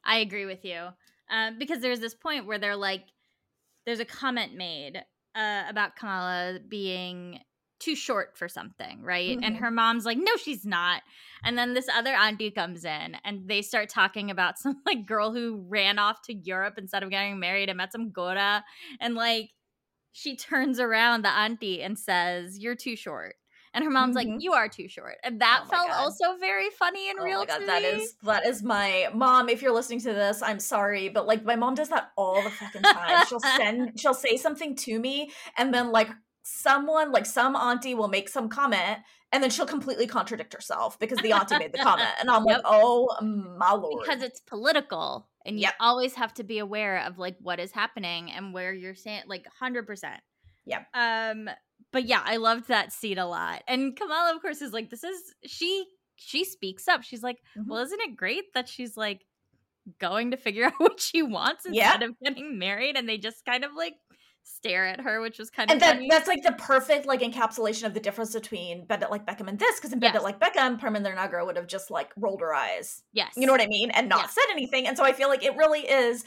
[0.05, 0.87] i agree with you
[1.29, 3.03] um, because there's this point where they're like
[3.85, 5.03] there's a comment made
[5.35, 7.39] uh, about kamala being
[7.85, 9.59] too short for something right and Mhm.
[9.59, 11.03] her mom's like no she's not
[11.43, 15.31] and then this other auntie comes in and they start talking about some like girl
[15.33, 18.63] who ran off to europe instead of getting married and met some gora
[18.99, 19.51] and like
[20.11, 23.35] she turns around the auntie and says you're too short
[23.73, 24.37] and her mom's like Mhm.
[24.39, 25.99] you are too short and that Oh felt God.
[25.99, 29.49] also very funny and Oh real god, that is that is my mom.
[29.49, 32.51] If you're listening to this, I'm sorry, but like my mom does that all the
[32.51, 33.25] fucking time.
[33.27, 36.09] she'll send, she'll say something to me, and then like
[36.47, 38.99] someone, like some auntie, will make some comment,
[39.31, 42.57] and then she'll completely contradict herself because the auntie made the comment, and I'm Yep.
[42.57, 43.09] like, oh
[43.57, 45.73] my lord, because it's political and you Yep.
[45.79, 49.45] always have to be aware of like what is happening and where you're saying like
[49.61, 50.19] 100%
[50.67, 50.87] Yep.
[50.95, 51.49] um
[51.91, 55.03] but yeah i loved that scene a lot and kamala of course is like this
[55.03, 57.65] is she she speaks up she's like Mhm.
[57.67, 59.25] well isn't it great that she's like
[59.99, 61.91] going to figure out what she wants Yeah.
[61.93, 63.93] instead of getting married and they just kind of like
[64.47, 66.07] stare at her which was kind of and that funny.
[66.09, 69.57] that's like the perfect like encapsulation of the difference between Bend It Like Beckham and
[69.57, 70.21] this, because in Bend Yes.
[70.21, 73.01] It Like Beckham, Parminder Nagra would have just like rolled her eyes.
[73.11, 73.33] Yes.
[73.35, 73.89] You know what i mean?
[73.91, 74.27] And not Yeah.
[74.27, 74.87] said anything.
[74.87, 76.23] And so i feel like it really is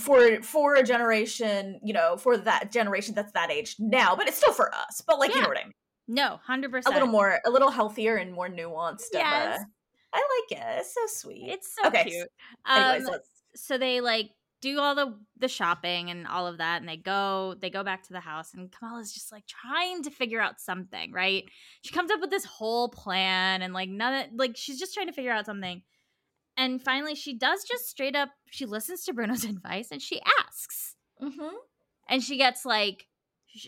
[0.00, 4.36] for for a generation you know for that generation that's that age now but it's
[4.36, 5.02] still for us.
[5.06, 5.72] But like you know what i mean?
[6.06, 9.56] No 100% a little more a little healthier and more nuanced Yes.
[9.56, 9.66] of a,
[10.12, 10.78] i like it.
[10.80, 11.48] It's so sweet.
[11.48, 12.28] It's so Okay, cute.
[12.66, 14.30] Um, let's so they like
[14.64, 18.02] do all the the shopping and all of that and they go they go back
[18.02, 21.44] to the house and Kamala's just like trying to figure out something, right?
[21.82, 25.08] She comes up with this whole plan and like none of, like she's just trying
[25.08, 25.82] to figure out something.
[26.56, 30.96] And finally she does just straight up she listens to Bruno's advice and she asks.
[31.22, 31.56] mm-hmm.
[32.08, 33.06] And she gets like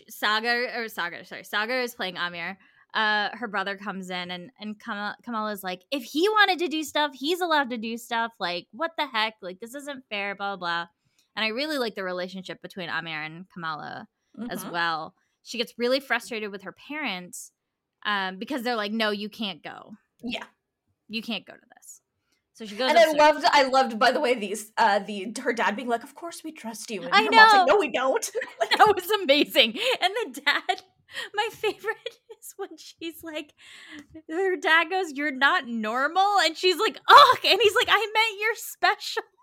[0.09, 2.57] Saga or Saga, sorry, Saga is playing Amir.
[2.93, 6.83] Uh, her brother comes in and and Kamala, Kamala's like, if he wanted to do
[6.83, 8.31] stuff, he's allowed to do stuff.
[8.39, 9.35] Like, what the heck?
[9.41, 10.35] Like, this isn't fair.
[10.35, 10.57] Blah blah.
[10.57, 10.85] blah.
[11.35, 14.07] And I really like the relationship between Amir and Kamala
[14.49, 14.71] as Mm-hmm.
[14.71, 15.13] well.
[15.43, 17.51] She gets really frustrated with her parents
[18.05, 19.93] um, because they're like, no, you can't go.
[20.23, 20.45] yeah
[21.09, 22.01] You can't go to this.
[22.53, 22.89] So she goes.
[22.89, 26.03] and i loved i loved by the way these uh the her dad being like
[26.03, 27.65] of course we trust you and I mom's like know.
[27.67, 29.77] no we don't like, that was amazing.
[30.01, 30.81] And the dad,
[31.35, 33.53] my favorite is when she's like,
[34.29, 36.37] her dad goes, You're not normal.
[36.43, 37.37] And she's like, Ugh.
[37.45, 39.23] And he's like, I meant you're special.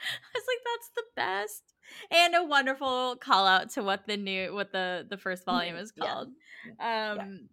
[0.00, 1.62] I was like, That's the best.
[2.10, 5.92] And a wonderful call out to what the new, what the the first volume is
[5.96, 6.04] Yeah.
[6.12, 6.28] called.
[6.80, 7.48] Um,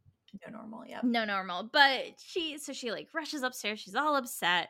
[0.48, 4.70] no normal yeah no normal but she so she like rushes upstairs she's all upset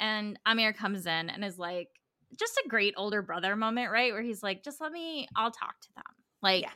[0.00, 1.88] and amir comes in and is like
[2.38, 5.80] just a great older brother moment right where he's like just let me i'll talk
[5.80, 6.04] to them
[6.42, 6.72] like Yeah.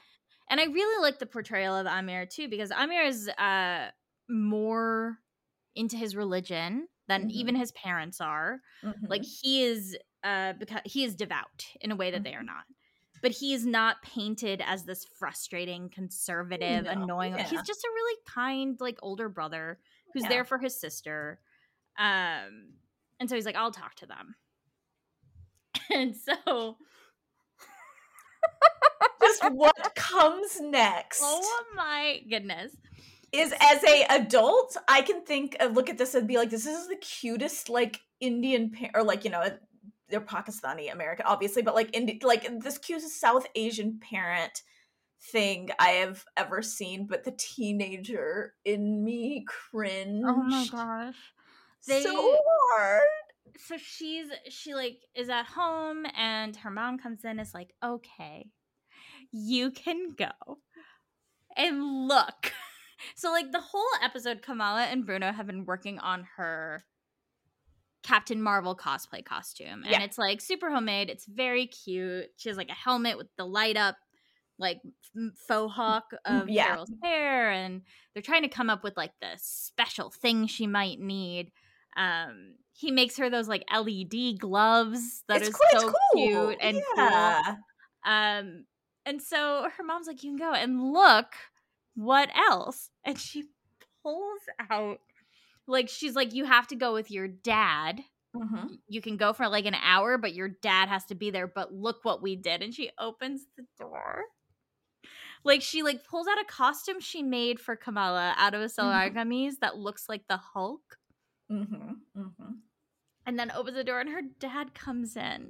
[0.50, 3.90] and i really like the portrayal of amir too because amir is uh
[4.28, 5.18] more
[5.74, 7.30] into his religion than Mhm.
[7.30, 9.08] even his parents are Mhm.
[9.08, 12.40] like he is uh because he is devout in a way that they Mm-hmm.
[12.40, 12.64] are not
[13.20, 17.42] but he is not painted as this frustrating conservative No, annoying yeah.
[17.44, 19.80] he's just a really kind like older brother
[20.14, 20.28] who's Yeah.
[20.28, 21.40] there for his sister
[21.98, 22.74] um
[23.20, 24.36] and so he's like i'll talk to them
[25.90, 26.76] And so
[29.22, 31.20] just what comes next.
[31.22, 32.76] Oh my goodness.
[33.30, 36.66] Is as a adult, I can think of look at this and be like, this
[36.66, 39.50] is the cutest like Indian pa- or like you know uh,
[40.08, 44.62] they're Pakistani American obviously, but like Indi- like this cutest South Asian parent
[45.30, 47.06] thing I have ever seen.
[47.06, 50.24] But the teenager in me cringe.
[50.26, 51.16] Oh my gosh.
[51.86, 53.02] They- so hard.
[53.56, 58.46] So she's she like is at home and her mom comes in is like okay
[59.32, 60.58] you can go
[61.56, 62.52] and look
[63.14, 66.84] so like the whole episode kamala and bruno have been working on her
[68.02, 70.02] captain marvel cosplay costume and Yeah.
[70.02, 73.76] it's like super homemade it's very cute she has like a helmet with the light
[73.76, 73.96] up
[74.58, 74.80] like
[75.46, 76.66] faux hawk of yeah.
[76.66, 77.82] Carol's hair and
[78.12, 81.52] they're trying to come up with like the special thing she might need
[81.96, 85.66] um he makes her those like led gloves that it's is cool.
[85.72, 86.26] it's so cool.
[86.48, 87.42] cute and yeah.
[87.44, 87.56] cool
[88.12, 88.64] um
[89.04, 91.32] and so her mom's like you can go and look
[91.96, 93.44] what else and she
[94.04, 95.00] pulls out
[95.66, 98.00] like she's like you have to go with your dad
[98.36, 98.76] Mhm.
[98.86, 101.72] you can go for like an hour but your dad has to be there but
[101.72, 104.22] look what we did and she opens the door
[105.44, 108.68] like she like pulls out a costume she made for kamala out of a
[109.08, 109.14] Mhm.
[109.16, 110.98] gummies that looks like the hulk
[111.50, 111.96] Mhm.
[112.14, 112.58] Mhm.
[113.28, 115.48] And then opens the door and her dad comes in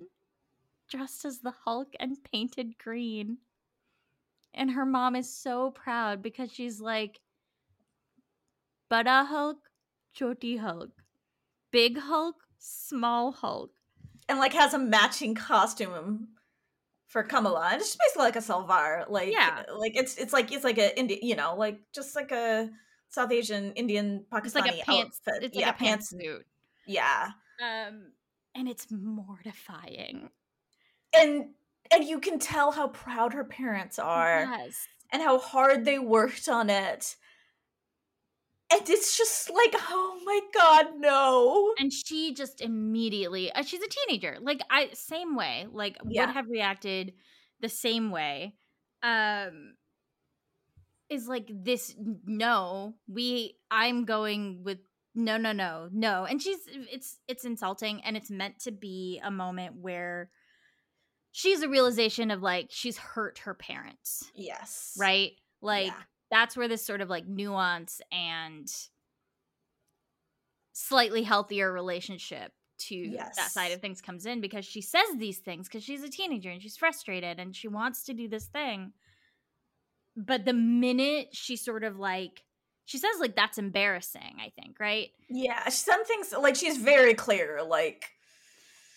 [0.91, 3.39] dressed as the hulk and painted green.
[4.53, 7.21] And her mom is so proud because she's like
[8.91, 9.59] bada hulk
[10.13, 10.91] choti hulk
[11.71, 13.71] big hulk small hulk.
[14.29, 16.31] And like has a matching costume
[17.07, 19.63] for Kamala, and it's just basically like a salvar, like Yeah.
[19.79, 22.71] like it's it's like it's like a Indian you know, like just like a
[23.09, 25.45] South Asian Indian Pakistani it's like a pants outfit.
[25.45, 26.41] it's like yeah, a pantsuit.
[26.89, 27.29] Yeah,
[27.63, 28.13] um
[28.55, 30.31] and it's mortifying
[31.15, 31.47] and
[31.91, 36.49] and you can tell how proud her parents are, yes and how hard they worked
[36.49, 37.17] on it.
[38.71, 41.73] And it's just like, oh my god, no.
[41.81, 46.27] and she just immediately uh, she's a teenager like i same way like Yeah.
[46.27, 47.15] would have reacted
[47.61, 48.55] the same way
[49.03, 49.75] um
[51.09, 51.95] is like this
[52.27, 54.79] no we i'm going with
[55.19, 59.31] no no no no and she's it's it's insulting and it's meant to be a
[59.31, 60.31] moment where
[61.33, 64.95] she's a realization of like she's hurt her parents Yes.
[64.99, 66.03] right like Yeah.
[66.31, 68.69] that's where this sort of like nuance and
[70.73, 75.67] slightly healthier relationship to that side of things comes in because she says these things
[75.67, 78.93] because she's a teenager and she's frustrated and she wants to do this thing
[80.17, 82.45] but the minute she sort of like
[82.89, 87.63] she says like that's embarrassing i think right Yeah, some things like she's very clear,
[87.63, 88.07] like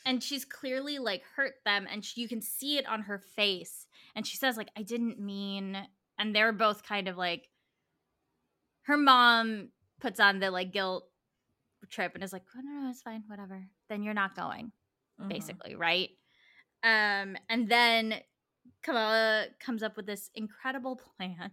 [0.05, 3.85] and she's clearly like hurt them and she, you can see it on her face
[4.15, 5.77] and she says like i didn't mean
[6.17, 7.49] and they're both kind of like
[8.83, 11.03] her mom puts on the like guilt
[11.89, 14.71] trip and is like oh, no no it's fine whatever then you're not going
[15.21, 15.27] mhm.
[15.27, 16.09] basically right
[16.83, 18.15] um and then
[18.83, 21.51] kamala comes up with this incredible plan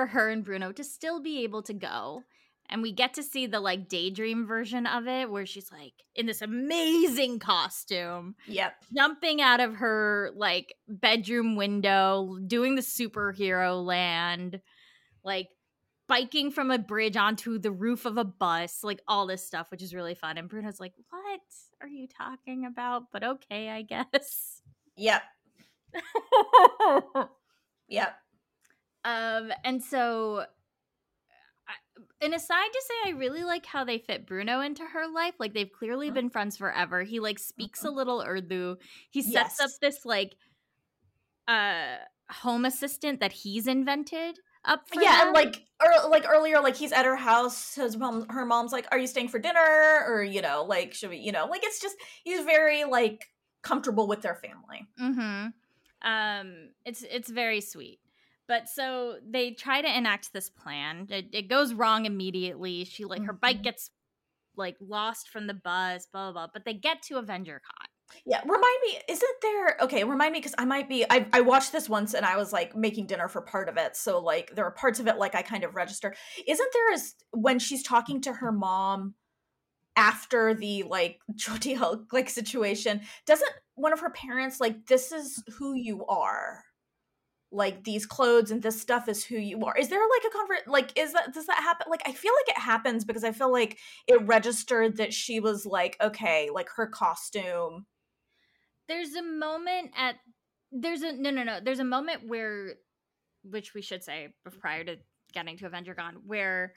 [0.00, 2.22] for her and bruno to still be able to go
[2.70, 6.24] and we get to see the like daydream version of it where she's like in
[6.24, 8.72] this amazing costume Yep.
[8.96, 14.62] jumping out of her like bedroom window doing the superhero land
[15.22, 15.48] like
[16.08, 19.82] biking from a bridge onto the roof of a bus like all this stuff which
[19.82, 21.40] is really fun and bruno's like what
[21.82, 24.62] are you talking about but okay i guess
[24.96, 25.22] Yep.
[27.88, 28.14] Yep.
[29.04, 30.44] Um and so
[31.68, 35.34] I- an aside to say i really like how they fit bruno into her life
[35.38, 36.14] like they've clearly Mhm.
[36.14, 37.94] been friends forever he like speaks a Mhm.
[37.94, 38.76] little urdu
[39.10, 40.36] he sets up this like
[41.48, 41.96] uh
[42.30, 45.28] home assistant that he's invented up for yeah, them.
[45.28, 47.74] and like or like earlier, like he's at her house.
[47.76, 51.08] His mom, her mom's like, "Are you staying for dinner?" Or you know, like, should
[51.08, 51.16] we?
[51.16, 53.24] You know, like it's just he's very like
[53.62, 54.86] comfortable with their family.
[55.00, 55.46] Mm-hmm.
[56.06, 58.00] Um, it's it's very sweet.
[58.50, 61.06] But so they try to enact this plan.
[61.08, 62.84] It, it goes wrong immediately.
[62.84, 63.62] She like her bike Mhm.
[63.62, 63.90] gets
[64.56, 66.52] like lost from the bus, blah blah blah.
[66.52, 67.88] But they get to Avenger Con.
[68.26, 69.76] Yeah, remind me, isn't there?
[69.82, 71.04] Okay, remind me because I might be.
[71.08, 73.96] I I watched this once and I was like making dinner for part of it,
[73.96, 76.14] so like there are parts of it like I kind of register.
[76.46, 79.14] Isn't there as when she's talking to her mom
[79.96, 83.02] after the like Choti Hulk like situation?
[83.26, 86.64] Doesn't one of her parents like this is who you are?
[87.52, 89.76] Like these clothes and this stuff is who you are.
[89.76, 90.68] Is there like a convert?
[90.68, 91.86] Like, is that does that happen?
[91.90, 95.66] Like, I feel like it happens because I feel like it registered that she was
[95.66, 97.86] like, okay, like her costume
[98.90, 100.16] there's a moment at
[100.72, 102.74] there's a no no no there's a moment where
[103.44, 104.96] which we should say prior to
[105.32, 106.74] getting to Avenger Con where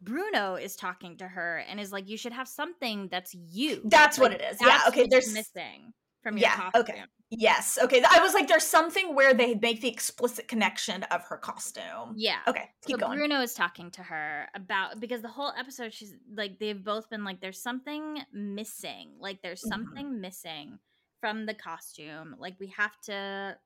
[0.00, 4.16] Bruno is talking to her and is like, "You should have something that's you." That's
[4.16, 4.58] like, what it is.
[4.60, 4.82] Yeah.
[4.86, 5.08] Okay.
[5.10, 6.56] There's missing from your yeah.
[6.56, 6.80] costume.
[6.80, 7.02] Okay.
[7.30, 7.78] Yes.
[7.82, 8.02] Okay.
[8.10, 12.14] I was like, there's something where they make the explicit connection of her costume.
[12.16, 12.38] Yeah.
[12.46, 12.70] Okay.
[12.86, 13.18] Keep so going.
[13.18, 17.24] Bruno is talking to her about because the whole episode she's like they've both been
[17.24, 19.10] like there's something missing.
[19.20, 19.68] Like there's Mhm.
[19.68, 20.78] something missing
[21.20, 22.34] from the costume.
[22.38, 23.58] Like we have to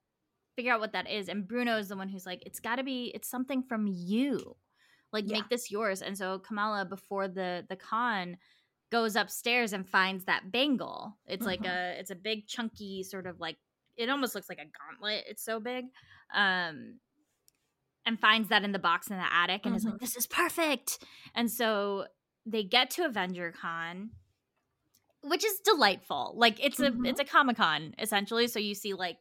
[0.57, 1.29] figure out what that is.
[1.29, 4.57] And Bruno is the one who's like it's got to be it's something from you.
[5.13, 5.37] Like Yeah.
[5.37, 6.01] make this yours.
[6.01, 8.37] And so Kamala before the the con
[8.93, 11.17] goes upstairs and finds that bangle.
[11.25, 11.69] It's like Mhm.
[11.77, 13.57] a it's a big chunky sort of like
[13.97, 15.25] it almost looks like a gauntlet.
[15.27, 15.85] It's so big.
[16.33, 16.99] Um
[18.05, 19.99] and finds that in the box in the attic and is like Mhm.
[19.99, 21.03] this is perfect.
[21.35, 22.07] And so
[22.45, 24.11] they get to Avenger Con
[25.21, 26.33] which is delightful.
[26.35, 27.07] Like it's a Mhm.
[27.07, 29.17] it's a Comic-Con essentially, so you see like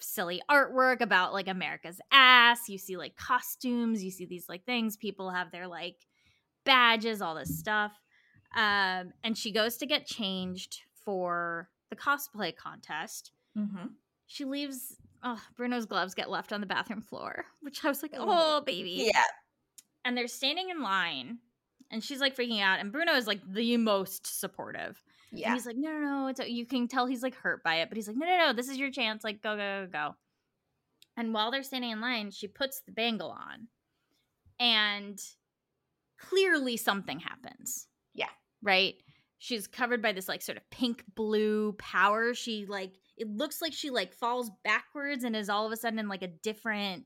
[0.00, 4.96] silly artwork about like America's ass, you see like costumes, you see these like things,
[4.96, 5.96] people have their like
[6.64, 7.92] badges, all this stuff.
[8.54, 13.90] Um and she goes to get changed for the cosplay contest Mhm.
[14.26, 18.12] she leaves oh bruno's gloves get left on the bathroom floor which i was like
[18.16, 18.26] Oh.
[18.26, 19.22] oh baby Yeah.
[20.04, 21.38] and they're standing in line
[21.90, 25.52] and she's like freaking out and bruno is like the most supportive and Yeah.
[25.54, 27.96] he's like no no no it's you can tell he's like hurt by it but
[27.96, 30.14] he's like no no no this is your chance like go go go go
[31.16, 33.68] and while they're standing in line she puts the bangle on
[34.58, 35.20] and
[36.18, 37.86] clearly something happens.
[38.64, 38.94] Right
[39.38, 43.72] she's covered by this like sort of pink blue power she like it looks like
[43.72, 47.04] she like falls backwards and is all of a sudden in like a different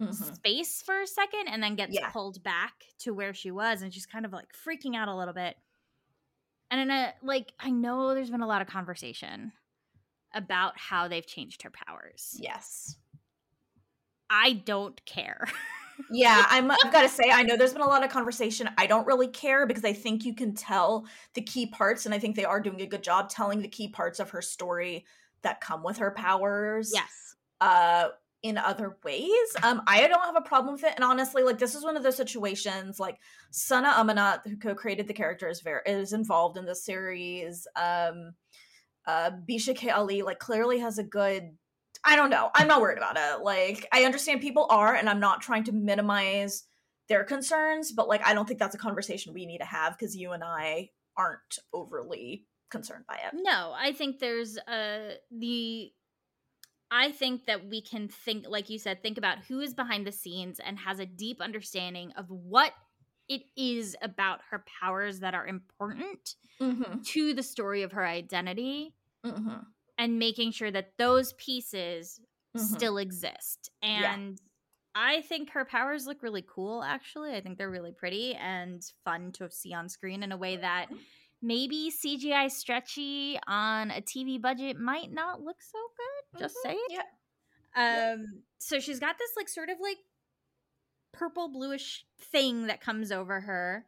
[0.00, 0.34] Mhm.
[0.34, 2.08] space for a second and then gets Yeah.
[2.10, 5.34] pulled back to where she was and she's kind of like freaking out a little
[5.34, 5.56] bit
[6.70, 9.52] and in a like i know there's been a lot of conversation
[10.34, 12.96] about how they've changed her powers Yes.
[14.30, 15.46] i don't care
[16.10, 18.68] Yeah, I'm I've got to say I know there's been a lot of conversation.
[18.78, 22.18] I don't really care because I think you can tell the key parts and I
[22.18, 25.04] think they are doing a good job telling the key parts of her story
[25.42, 26.92] that come with her powers.
[26.94, 28.08] yes uh
[28.42, 29.30] in other ways.
[29.62, 30.92] Um, I don't have a problem with it.
[30.96, 33.20] And honestly, like this is one of those situations like
[33.52, 37.66] Sana Amanat, who co-created the character, is very is involved in this series.
[37.76, 38.34] Um
[39.06, 39.90] uh Bisha K.
[39.90, 41.56] Ali like clearly has a good
[42.04, 42.50] I don't know.
[42.54, 43.44] I'm not worried about it.
[43.44, 46.64] Like I understand people are, and I'm not trying to minimize
[47.08, 50.16] their concerns, but like I don't think that's a conversation we need to have because
[50.16, 53.34] you and I aren't overly concerned by it.
[53.34, 55.92] No, I think there's uh the
[56.90, 60.12] I think that we can think like you said think about who is behind the
[60.12, 62.72] scenes and has a deep understanding of what
[63.28, 67.00] it is about her powers that are important Mm-hmm.
[67.02, 68.94] to the story of her identity
[69.26, 69.54] Mm-hmm.
[70.02, 72.20] And making sure that those pieces
[72.56, 72.60] Mhm.
[72.60, 73.70] still exist.
[73.82, 74.14] Yeah.
[74.14, 74.40] And
[74.94, 77.34] I think her powers look really cool actually.
[77.34, 80.90] I think they're really pretty and fun to see on screen in a way that
[80.90, 80.98] Mhm.
[81.40, 86.40] maybe CGI stretchy on a TV budget might not look so good.
[86.40, 86.62] Just Mhm.
[86.62, 86.92] say it.
[86.92, 87.02] Yeah.
[87.74, 88.40] Um Yeah.
[88.58, 89.98] so she's got this like sort of like
[91.12, 93.86] purple bluish thing that comes over her.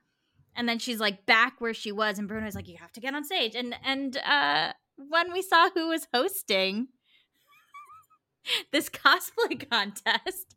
[0.56, 3.14] And then she's like back where she was and Bruno's like you have to get
[3.14, 3.54] on stage.
[3.56, 6.88] And and uh when we saw who was hosting
[8.72, 10.56] this cosplay contest,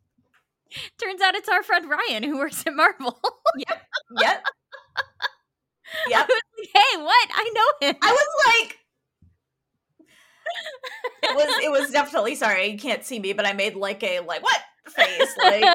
[1.02, 3.18] turns out it's our friend Ryan who works at Marvel.
[3.56, 3.82] Yep.
[4.20, 4.42] Yep.
[6.08, 6.18] Yep.
[6.18, 7.28] I was like, hey, what?
[7.34, 7.96] I know him.
[8.02, 8.78] I was like,
[11.22, 14.20] it was it was definitely sorry you can't see me, but I made like a
[14.20, 15.64] like what face like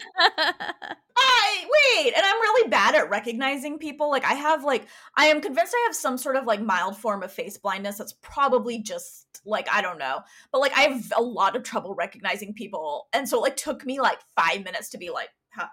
[1.16, 4.10] I wait, and I'm really bad at recognizing people.
[4.10, 7.24] Like I have like I am convinced I have some sort of like mild form
[7.24, 7.98] of face blindness.
[7.98, 10.22] That's probably just like I don't know,
[10.52, 13.86] but like I have a lot of trouble recognizing people, and so it like took
[13.86, 15.68] me like five minutes to be like, huh,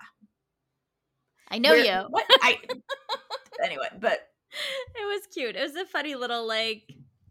[1.49, 2.07] I know where- you.
[2.11, 2.59] What I
[3.65, 4.21] anyway, but
[4.97, 5.57] It was cute.
[5.57, 6.83] It was a funny little like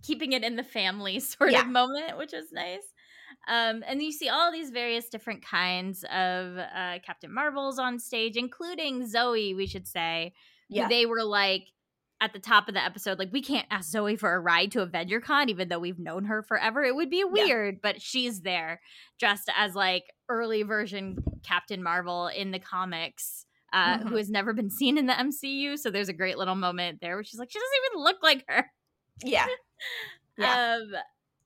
[0.04, 1.62] keeping it in the family sort Yeah.
[1.62, 2.84] of moment, which was nice.
[3.48, 8.36] Um, and you see all these various different kinds of uh, Captain Marvels on stage,
[8.38, 9.54] including Zoe.
[9.56, 10.34] We should say,
[10.70, 11.64] who yeah, they were like
[12.22, 14.86] at the top of the episode, like we can't ask Zoe for a ride to
[14.86, 16.84] AvengerCon, even though we've known her forever.
[16.84, 18.82] It would be weird, but she's there
[19.20, 23.46] dressed as like early version Captain Marvel in the comics.
[23.72, 24.18] Uh, Who Mhm.
[24.18, 25.78] has never been seen in the MCU?
[25.78, 28.44] So there's a great little moment there where she's like, she doesn't even look like
[28.50, 28.70] her.
[29.24, 29.46] yeah,
[30.38, 30.78] Yeah.
[30.82, 30.92] Um,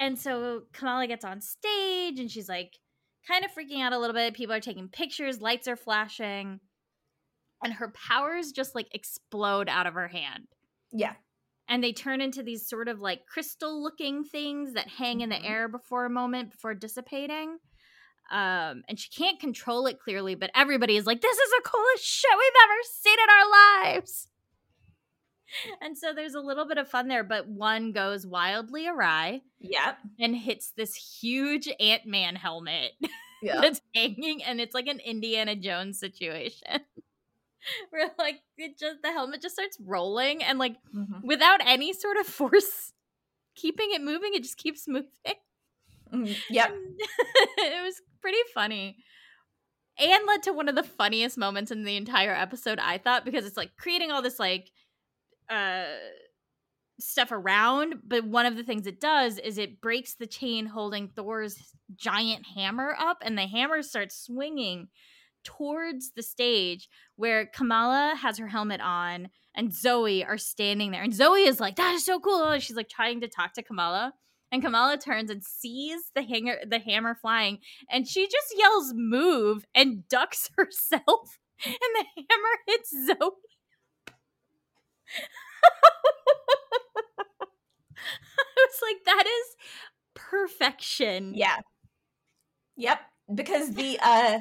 [0.06, 2.74] and so Kamala gets on stage and she's like
[3.28, 4.34] kind of freaking out a little bit.
[4.34, 6.60] People are taking pictures, lights are flashing,
[7.64, 10.48] and her powers just like explode out of her hand.
[10.92, 11.14] yeah.
[11.70, 15.36] and they turn into these sort of like crystal looking things that hang in the
[15.36, 15.50] Mhm.
[15.50, 17.58] air before a moment before dissipating
[18.32, 22.04] um and she can't control it clearly but everybody is like this is the coolest
[22.04, 23.48] shit we've ever seen in our
[23.94, 24.28] lives
[25.82, 29.98] and so there's a little bit of fun there but one goes wildly awry Yep.
[30.20, 32.92] and hits this huge ant-man helmet
[33.42, 33.60] Yeah.
[33.62, 36.80] that's hanging and it's like an indiana jones situation
[37.90, 41.24] where like it just the helmet just starts rolling and like Mhm.
[41.24, 42.94] without any sort of force
[43.56, 45.10] keeping it moving it just keeps moving
[46.14, 46.36] Mhm.
[46.50, 46.72] Yep.
[47.58, 48.98] It was pretty funny
[50.00, 53.46] and led to one of the funniest moments in the entire episode i thought because
[53.46, 54.72] it's like creating all this like
[55.54, 55.86] uh
[57.00, 61.08] stuff around but one of the things it does is it breaks the chain holding
[61.08, 61.58] thor's
[61.96, 64.88] giant hammer up and the hammer starts swinging
[65.44, 71.04] towards the stage where kamala has her helmet on and zoe are standing there.
[71.04, 72.44] And zoe is like that is so cool.
[72.44, 74.14] And she's like trying to talk to kamala.
[74.52, 79.66] And kamala turns and sees the hanger the hammer flying and she just yells move
[79.74, 81.40] and ducks herself.
[81.66, 83.32] And the hammer hits zoe
[88.38, 89.56] I was like, that is
[90.14, 91.34] perfection.
[91.36, 91.58] Yeah.
[92.78, 93.00] Yep.
[93.34, 94.40] Because the uh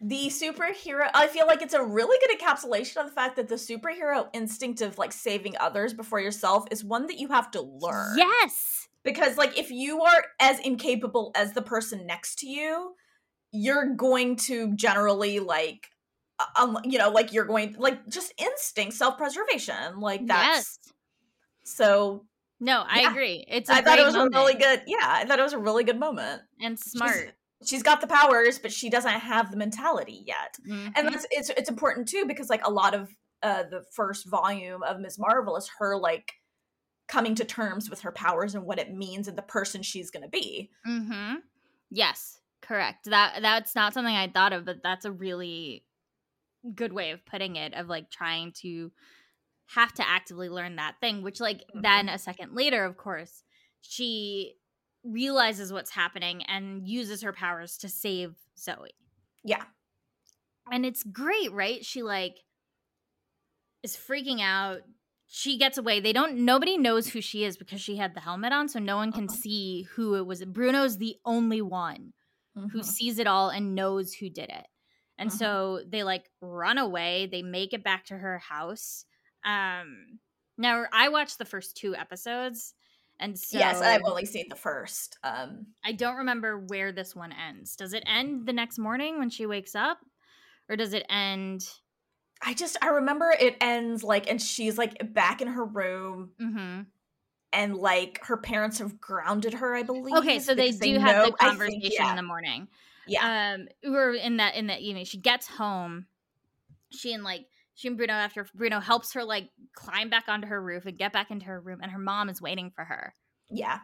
[0.00, 3.54] the superhero I feel like it's a really good encapsulation of the fact that the
[3.54, 8.16] superhero instinct of like saving others before yourself is one that you have to learn.
[8.16, 8.88] Yes.
[9.04, 12.94] Because like if you are as incapable as the person next to you,
[13.52, 15.90] you're going to generally like
[16.56, 20.00] um, you know, like you're going like just instinct self-preservation.
[20.00, 20.92] Like that's yes.
[21.64, 22.26] so
[22.60, 23.10] No, I Yeah.
[23.10, 23.44] agree.
[23.48, 25.52] It's a I thought it was moment a really good yeah, I thought it was
[25.52, 26.42] a really good moment.
[26.60, 27.34] and smart.
[27.64, 30.56] She's got the powers, but she doesn't have the mentality yet.
[30.68, 30.92] Mhm.
[30.96, 33.08] and that's it's it's important too because like a lot of
[33.42, 35.18] uh the first volume of Ms.
[35.18, 36.32] Marvel is her like
[37.08, 40.22] coming to terms with her powers and what it means and the person she's going
[40.22, 40.70] to be.
[40.86, 41.34] Mm-hmm.
[41.90, 43.10] Yes, correct.
[43.10, 45.84] That that's not something I thought of, but that's a really
[46.74, 47.74] good way of putting it.
[47.74, 48.92] Of like trying to
[49.66, 51.82] have to actively learn that thing, which like Mhm.
[51.82, 53.42] then a second later, of course,
[53.80, 54.56] she
[55.04, 58.94] realizes what's happening and uses her powers to save Zoe.
[59.44, 59.64] Yeah.
[60.70, 61.84] And it's great, right?
[61.84, 62.38] She like
[63.82, 64.82] is freaking out.
[65.26, 66.00] She gets away.
[66.00, 68.96] They don't nobody knows who she is because she had the helmet on, so no
[68.96, 69.36] one can Uh-huh.
[69.36, 70.44] see who it was.
[70.44, 72.12] Bruno's the only one
[72.70, 72.84] who Mhm.
[72.84, 74.66] sees it all and knows who did it.
[75.18, 75.38] And Mhm.
[75.38, 77.26] so they like run away.
[77.26, 79.04] They make it back to her house.
[79.44, 80.20] Um
[80.58, 82.74] now I watched the first two episodes
[83.20, 85.18] and so yes, I've only seen the first.
[85.22, 87.76] Um I don't remember where this one ends.
[87.76, 89.98] Does it end the next morning when she wakes up?
[90.68, 91.68] Or does it end
[92.44, 96.82] I just I remember it ends like and she's like back in her room Mm-hmm.
[97.52, 100.16] and like her parents have grounded her, I believe.
[100.16, 102.68] Okay, so they do have know- the conversation think, yeah, in the morning.
[103.06, 103.54] Yeah.
[103.54, 106.06] Um, or in that in that evening, she gets home.
[106.90, 110.62] She and like she and Bruno after Bruno helps her like climb back onto her
[110.62, 113.14] roof and get back into her room, and her mom is waiting for her.
[113.50, 113.80] yeah.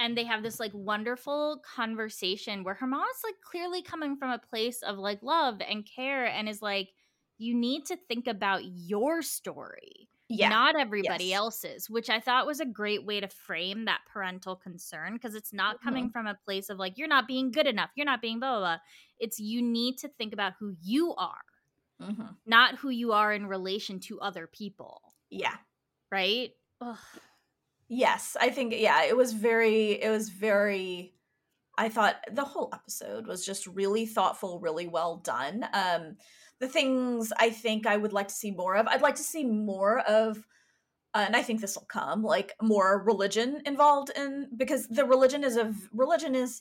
[0.00, 4.38] And they have this like wonderful conversation where her mom's like clearly coming from a
[4.38, 6.90] place of like love and care, and is like,
[7.36, 10.48] "You need to think about your story." Yeah.
[10.48, 11.32] not everybody Yes.
[11.32, 15.52] else's, which I thought was a great way to frame that parental concern because it's
[15.52, 18.38] not coming from a place of like, you're not being good enough, you're not being
[18.40, 18.78] blah, blah, blah.
[19.18, 21.40] It's you need to think about who you are,
[22.00, 22.36] Mhm.
[22.46, 25.58] not who you are in relation to other people, Yeah.
[26.10, 26.54] right?
[26.80, 26.98] Ugh.
[27.88, 31.14] Yes, I think yeah, it was very it was very
[31.78, 35.66] I thought the whole episode was just really thoughtful, really well done.
[35.72, 36.18] Um
[36.60, 38.86] the things I think I would like to see more of.
[38.88, 40.44] I'd like to see more of
[41.14, 45.42] uh, and I think this will come like more religion involved in because the religion
[45.42, 46.60] is a religion is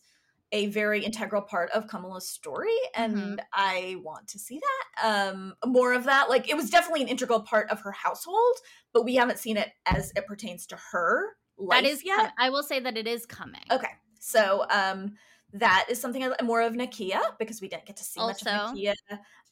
[0.53, 5.91] a very integral part of Kamala's story and I want to see that um more
[5.93, 8.55] of that like it was definitely an integral part of her household
[8.93, 12.31] but we haven't seen it as it pertains to her life That is, yet com-
[12.39, 13.63] I will say that it is coming.
[13.69, 15.15] okay so um
[15.53, 18.47] that is something I, more of Nakia because we didn't get to see much of
[18.47, 18.73] Also.
[18.73, 18.93] Nakia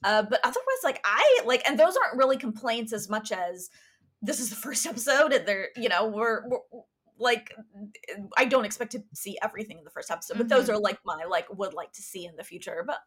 [0.06, 3.70] uh but otherwise like I like and those aren't really complaints as much as
[4.22, 6.60] this is the first episode and they're you know we're, we're
[7.18, 7.54] like
[8.38, 10.74] I don't expect to see everything in the first episode, but those Mhm.
[10.74, 12.84] are like my like would like to see in the future.
[12.86, 12.98] But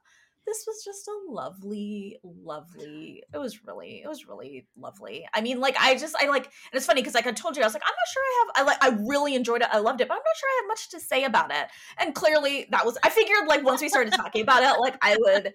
[0.46, 3.22] this was just a lovely, lovely.
[3.34, 5.28] It was really, it was really lovely.
[5.34, 7.62] I mean, like I just I like, and it's funny because like I told you,
[7.62, 8.48] I was like, I'm not sure I have.
[8.56, 9.68] I like, I really enjoyed it.
[9.70, 11.66] I loved it, but I'm not sure I have much to say about it.
[11.98, 12.96] And clearly, that was.
[13.02, 15.52] I figured like once we started talking about it, like I would.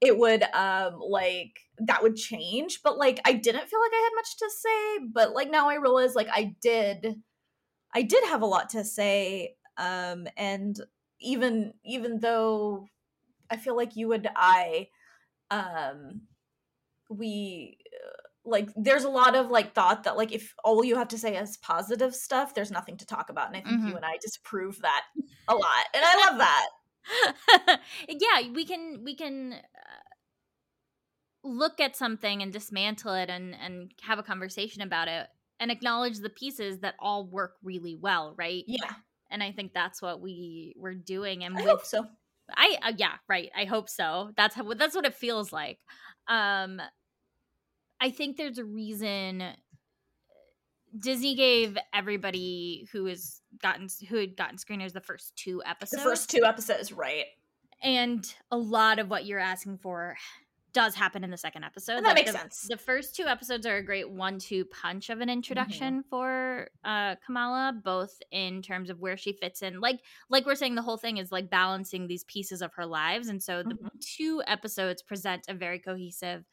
[0.00, 4.16] It would um like that would change but like i didn't feel like i had
[4.16, 7.16] much to say but like now i realize like i did
[7.94, 10.80] i did have a lot to say um and
[11.20, 12.86] even even though
[13.50, 14.88] i feel like you and i
[15.50, 16.22] um
[17.10, 18.10] we uh,
[18.44, 21.36] like there's a lot of like thought that like if all you have to say
[21.36, 23.88] is positive stuff there's nothing to talk about and i think Mhm.
[23.88, 25.04] you and i disprove that
[25.48, 26.68] a lot and i love that
[28.08, 29.58] yeah, we can we can uh,
[31.42, 35.28] look at something and dismantle it and and have a conversation about it
[35.60, 38.64] and acknowledge the pieces that all work really well, right?
[38.66, 38.94] yeah
[39.30, 42.06] And I think that's what we were doing and i with hope so
[42.56, 43.50] I uh, yeah, right.
[43.56, 44.30] I hope so.
[44.36, 45.80] That's how that's what it feels like.
[46.28, 46.80] Um
[48.00, 49.42] I think there's a reason
[50.98, 56.02] Disney gave everybody who has gotten who had gotten screeners the first two episodes.
[56.02, 57.26] the first two episodes right
[57.82, 60.16] and a lot of what you're asking for
[60.72, 61.96] does happen in the second episode.
[61.96, 62.66] And that makes the, sense.
[62.68, 65.32] The first two episodes are a great one-two punch of an Mm-hmm.
[65.32, 69.80] introduction for uh, Kamala, both in terms of where she fits in.
[69.80, 73.28] Like, like we're saying, the whole thing is like balancing these pieces of her lives,
[73.28, 73.88] and so the Mhm.
[74.02, 76.44] two episodes present a very cohesive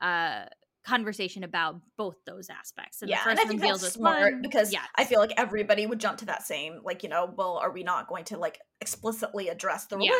[0.00, 0.44] uh,
[0.86, 3.02] conversation about both those aspects.
[3.02, 5.04] And yeah, the first and I one think deals that's smart one- because yeah, I
[5.04, 8.06] feel like everybody would jump to that same, like, you know, well, are we not
[8.08, 10.12] going to like explicitly address the Yeah.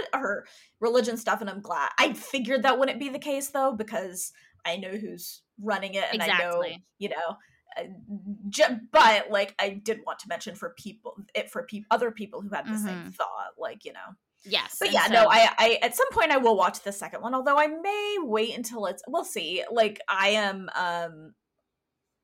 [0.81, 1.41] religion stuff?
[1.41, 4.33] And I'm glad I figured that wouldn't be the case though, because
[4.65, 6.65] I know who's running it, and I know,
[6.99, 7.37] you know.
[7.79, 12.41] Uh, but like I did want to mention for people it for peop other people
[12.41, 13.15] who had the same Mhm.
[13.15, 14.15] thought like you know
[14.47, 14.77] yes.
[14.81, 17.35] but yeah so- no I I at some point I will watch the second one
[17.35, 21.35] although I may wait until it's we'll see like I am um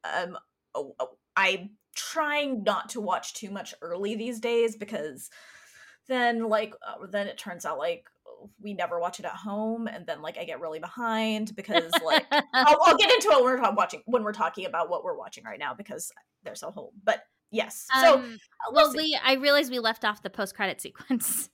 [0.04, 0.38] um
[0.74, 5.30] oh, oh, I'm trying not to watch too much early these days because
[6.08, 8.06] then like uh, then it turns out like
[8.60, 12.26] we never watch it at home and then like I get really behind because like
[12.32, 15.16] I'll, I'll get into it when we're ta- watching when we're talking about what we're
[15.16, 16.10] watching right now because
[16.42, 20.04] there's a whole but yes so Um, uh, we'll well, we I realized we left
[20.04, 21.50] off the post credit sequence.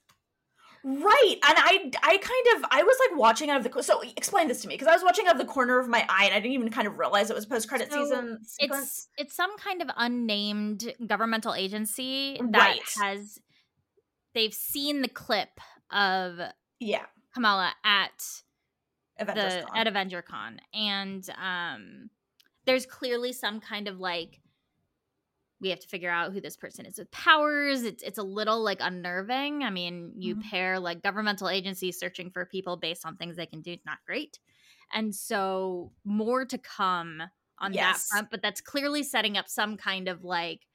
[0.83, 1.35] Right.
[1.47, 4.61] And I I kind of I was like watching out of the so explain this
[4.61, 6.39] to me because I was watching out of the corner of my eye and I
[6.39, 8.81] didn't even kind of realize it was post credit So, season sequence.
[8.83, 12.81] It's it's some kind of unnamed governmental agency that Right.
[13.01, 13.39] has
[14.33, 15.49] they've seen the clip
[15.91, 16.39] of
[16.79, 17.05] Yeah.
[17.33, 18.23] Kamala at
[19.17, 19.77] Avengers the Con.
[19.77, 22.09] at AvengerCon and um
[22.65, 24.39] there's clearly some kind of like
[25.61, 27.83] we have to figure out who this person is with powers.
[27.83, 29.63] It's it's a little like unnerving.
[29.63, 30.41] I mean, you Mhm.
[30.41, 34.39] pair like governmental agencies searching for people based on things they can do, not great.
[34.93, 37.23] And so more to come
[37.59, 40.65] on that front, but that's clearly setting up some kind of like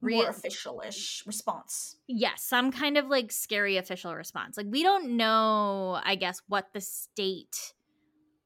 [0.00, 1.96] more real- official-ish response.
[2.08, 4.56] yes, some kind of like scary official response.
[4.56, 7.74] Like we don't know, I guess, what the state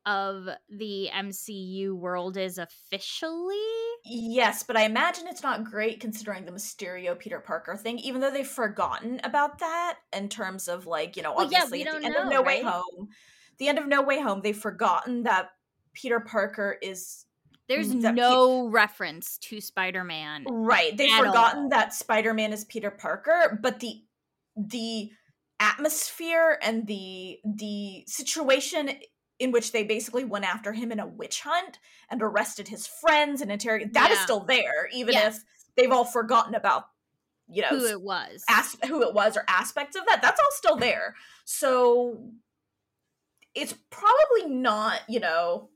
[0.06, 3.58] of the MCU world is officially.
[4.04, 8.30] Yes, but I imagine it's not great considering the Mysterio Peter Parker thing, even though
[8.30, 12.00] they've forgotten about that in terms of like, you know, Well, yeah, obviously we at
[12.00, 12.62] the end of No Way?
[12.62, 13.08] Home.
[13.58, 15.50] The end of No Way Home, they've forgotten that
[15.92, 17.24] Peter Parker is
[17.68, 20.46] There's that pe- no reference to Spider-Man.
[20.48, 20.96] Right.
[20.96, 21.68] They've forgotten all.
[21.70, 24.02] that Spider-Man is Peter Parker, but the
[24.56, 25.10] the
[25.60, 28.90] atmosphere and the the situation
[29.40, 31.78] in which they basically went after him in a witch hunt
[32.10, 34.24] and arrested his friends and interrogated that is Yeah.
[34.24, 35.42] still there, even if
[35.76, 36.88] they've all forgotten about
[37.52, 38.44] you know Who it was.
[38.48, 40.22] as- who it was or aspects of that.
[40.22, 41.16] That's all still there.
[41.44, 42.30] So
[43.56, 45.68] it's probably not, you know,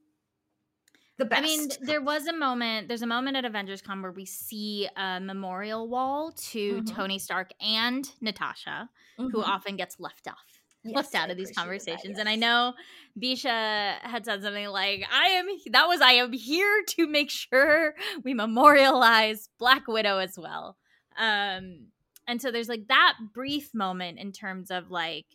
[1.16, 1.40] the best.
[1.40, 2.86] I mean, there was a moment.
[2.86, 6.94] There's a moment at Avengers Con where we see a memorial wall to Mhm.
[6.94, 9.46] Tony Stark and Natasha, who Mhm.
[9.48, 10.53] often gets left off.
[10.84, 12.18] Yes, left I out of these appreciated that, conversations.
[12.18, 12.74] And I know
[13.18, 17.94] Bisha had said something like, I am that was I am here to make sure
[18.22, 20.76] we memorialize Black Widow as well.
[21.18, 21.88] Um
[22.26, 25.26] and so there's like that brief moment in terms of like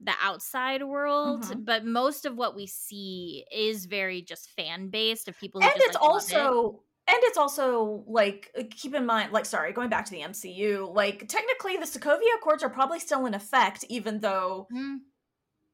[0.00, 1.64] the outside world, Mhm.
[1.64, 5.76] but most of what we see is very just fan based of people who and
[5.76, 10.04] it's like, also and it's also like uh, keep in mind like sorry going back
[10.04, 14.66] to the mcu like technically the sokovia accords are probably still in effect even though
[14.70, 14.96] Hmm.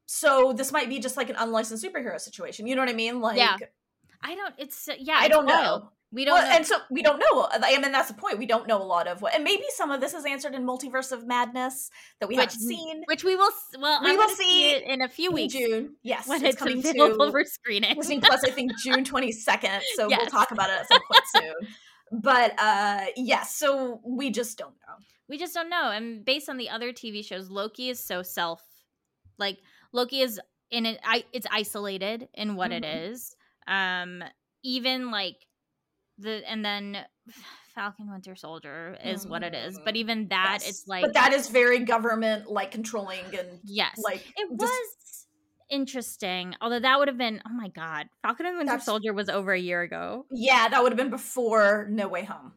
[0.05, 3.19] so this might be just like an unlicensed superhero situation you know what i mean
[3.21, 3.57] like Yeah.
[4.21, 5.81] I don't it's yeah, i don't wild.
[5.83, 6.55] know We don't well, know.
[6.55, 9.07] and so we don't know i mean that's the point we don't know a lot
[9.07, 11.89] of what and maybe some of this is answered in multiverse of madness
[12.19, 13.49] that we Which- haven't seen which we will
[13.79, 16.57] well We I'm will see it in a few weeks june yes when it's, it's,
[16.59, 17.95] coming available to for screening.
[17.95, 19.81] Disney Plus, I think June 22nd.
[19.95, 21.67] So we'll talk about it at some point soon.
[22.21, 24.95] But uh yes, so we just don't know.
[25.27, 25.89] we just don't know.
[25.91, 28.61] And based on the other TV shows, Loki is so self
[29.37, 29.57] like
[29.91, 30.39] Loki is
[30.71, 32.77] in it I it's isolated in what Mhm.
[32.77, 33.35] it is.
[33.67, 34.23] Um
[34.63, 35.37] even like
[36.17, 36.97] the and then
[37.73, 39.79] Falcon Winter Soldier is what it is.
[39.83, 39.97] But Mhm.
[39.97, 40.69] even that Yes.
[40.69, 43.97] it's like but that is very government like controlling and yes.
[44.03, 45.25] like it was
[45.69, 46.55] interesting.
[46.61, 48.07] Although that would have been oh my god.
[48.21, 50.25] Falcon and Winter That's- Soldier was over a year ago.
[50.31, 52.53] yeah, that would have been before No Way Home.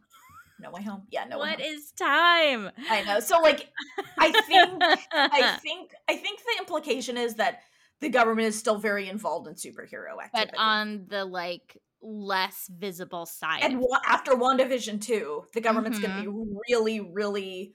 [0.61, 1.07] No Way Home.
[1.11, 2.71] Yeah, No Way What is time?
[2.91, 3.21] I know.
[3.21, 3.71] So like
[4.19, 4.83] I think
[5.13, 7.63] I think I think the implication is that
[8.01, 10.51] the government is still very involved in superhero activity.
[10.53, 13.63] but on the like less visible side.
[13.63, 16.25] and after WandaVision too, the government's going Mm-hmm.
[16.25, 17.75] to be really, really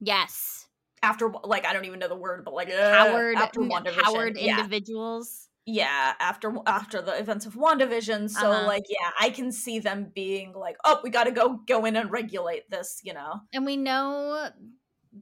[0.00, 0.68] yes.
[1.02, 4.58] after like I don't even know the word, but like Powered after WandaVision, powered yeah,
[4.58, 5.48] individuals.
[5.66, 8.30] yeah, after after the events of WandaVision.
[8.30, 8.66] So Uh-huh.
[8.66, 11.96] like yeah, I can see them being like, oh, we got to go go in
[11.96, 13.40] and regulate this, you know.
[13.52, 14.50] And we know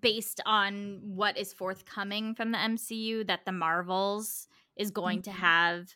[0.00, 5.34] based on what is forthcoming from the MCU that the Marvels is going to Mhm.
[5.34, 5.94] have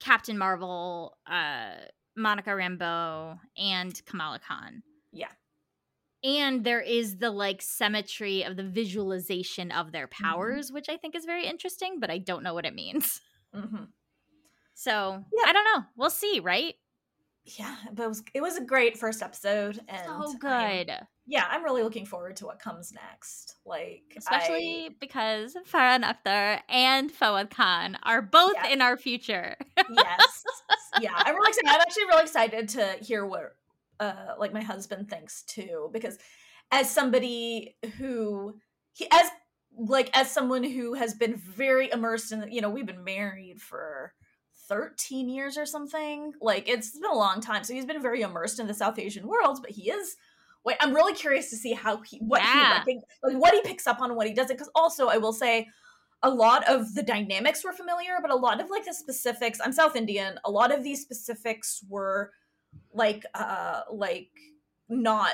[0.00, 1.74] Captain Marvel, uh
[2.16, 4.82] Monica Rambeau and Kamala Khan.
[5.12, 5.28] Yeah.
[6.22, 10.24] And there is the like symmetry of the visualization of their Mm-hmm.
[10.24, 13.20] powers, which I think is very interesting, but I don't know what it means.
[13.54, 13.84] hmm
[14.74, 15.44] So Yeah.
[15.46, 15.84] I don't know.
[15.96, 16.74] We'll see, right?
[17.44, 20.92] Yeah, but it was it was a great first episode, and so I'm- good.
[21.26, 23.56] yeah, I'm really looking forward to what comes next.
[23.64, 28.72] Like, Especially I, because Farhan Akhtar and Fawad Khan are both Yes.
[28.72, 29.56] in our future.
[29.90, 30.44] yes,
[31.00, 31.68] yeah, I'm really excited.
[31.70, 33.52] I'm actually really excited to hear what,
[33.98, 36.18] uh, like my husband thinks too, because
[36.70, 38.54] as somebody who
[38.92, 39.28] he as
[39.78, 44.12] like as someone who has been very immersed in, you know, we've been married for.
[44.70, 48.58] 13 years or something like it's been a long time so he's been very immersed
[48.60, 50.16] in the south asian world but he is
[50.64, 52.82] wait i'm really curious to see how he what Yeah.
[52.86, 52.94] he
[53.24, 55.66] like what he picks up on and what he doesn't because also i will say
[56.22, 59.58] a lot of the dynamics were familiar, but a lot of like the specifics.
[59.64, 60.38] I'm South Indian.
[60.44, 62.30] A lot of these specifics were
[62.92, 64.28] like uh like
[64.90, 65.32] not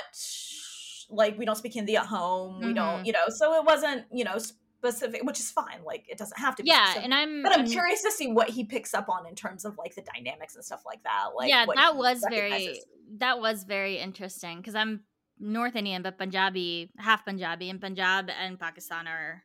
[1.09, 2.61] like we don't speak Hindi at home.
[2.61, 2.75] We Mhm.
[2.75, 3.27] don't, you know.
[3.27, 4.37] So it wasn't, you know,
[4.79, 5.79] specific, which is fine.
[5.85, 6.69] Like it doesn't have to be.
[6.69, 7.03] yeah, specific.
[7.05, 9.65] and I'm but I'm I'm- curious to see what he picks up on in terms
[9.65, 11.29] of like the dynamics and stuff like that.
[11.35, 12.81] Like yeah, that was very
[13.17, 15.01] that was very interesting because I'm
[15.39, 19.43] North Indian but Punjabi, half Punjabi, and Punjab and Pakistan are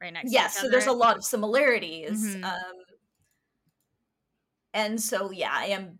[0.00, 0.32] right next.
[0.32, 2.44] yes to so each there's a lot of similarities Mhm.
[2.44, 2.76] um
[4.74, 5.98] and so yeah i am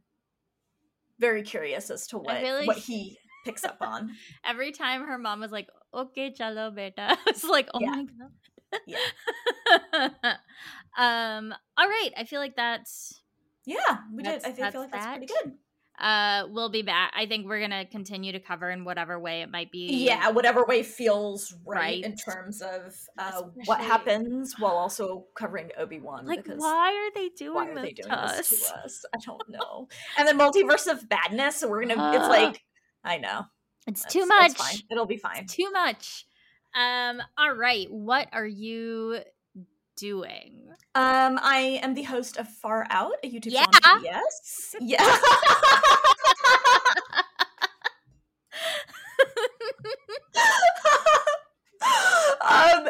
[1.21, 4.11] very curious as to what really- what he picks up on
[4.45, 7.91] Every time her mom was like, "Okay, chalo, beta," it's like, "Oh Yeah.
[7.91, 8.33] my god."
[8.87, 10.09] Yeah.
[10.97, 11.55] um.
[11.77, 12.11] All right.
[12.17, 13.21] I feel like that's
[13.67, 15.53] yeah we That's- did i feel, that's feel like that's pretty good.
[15.99, 19.51] Uh we'll be back i think we're gonna continue to cover in whatever way it
[19.51, 25.25] might be yeah whatever way feels right, in terms of uh, what happens while also
[25.35, 28.37] covering obi-wan like because why are they doing why are this they doing to us
[28.37, 29.05] this to us?
[29.15, 29.89] i don't know.
[30.19, 32.63] And then multiverse of badness so we're gonna it's Uh, like
[33.03, 33.45] i know.
[33.87, 34.85] It's That's- too it's much.
[34.91, 35.47] It'll be fine.
[35.47, 36.27] too much
[36.75, 39.21] um all right what are you
[39.97, 43.67] doing Um, I am the host of Far Out, a YouTube Yeah.
[43.83, 44.05] channel.
[44.05, 44.75] Yes.
[44.81, 45.03] Yeah.
[52.41, 52.87] um.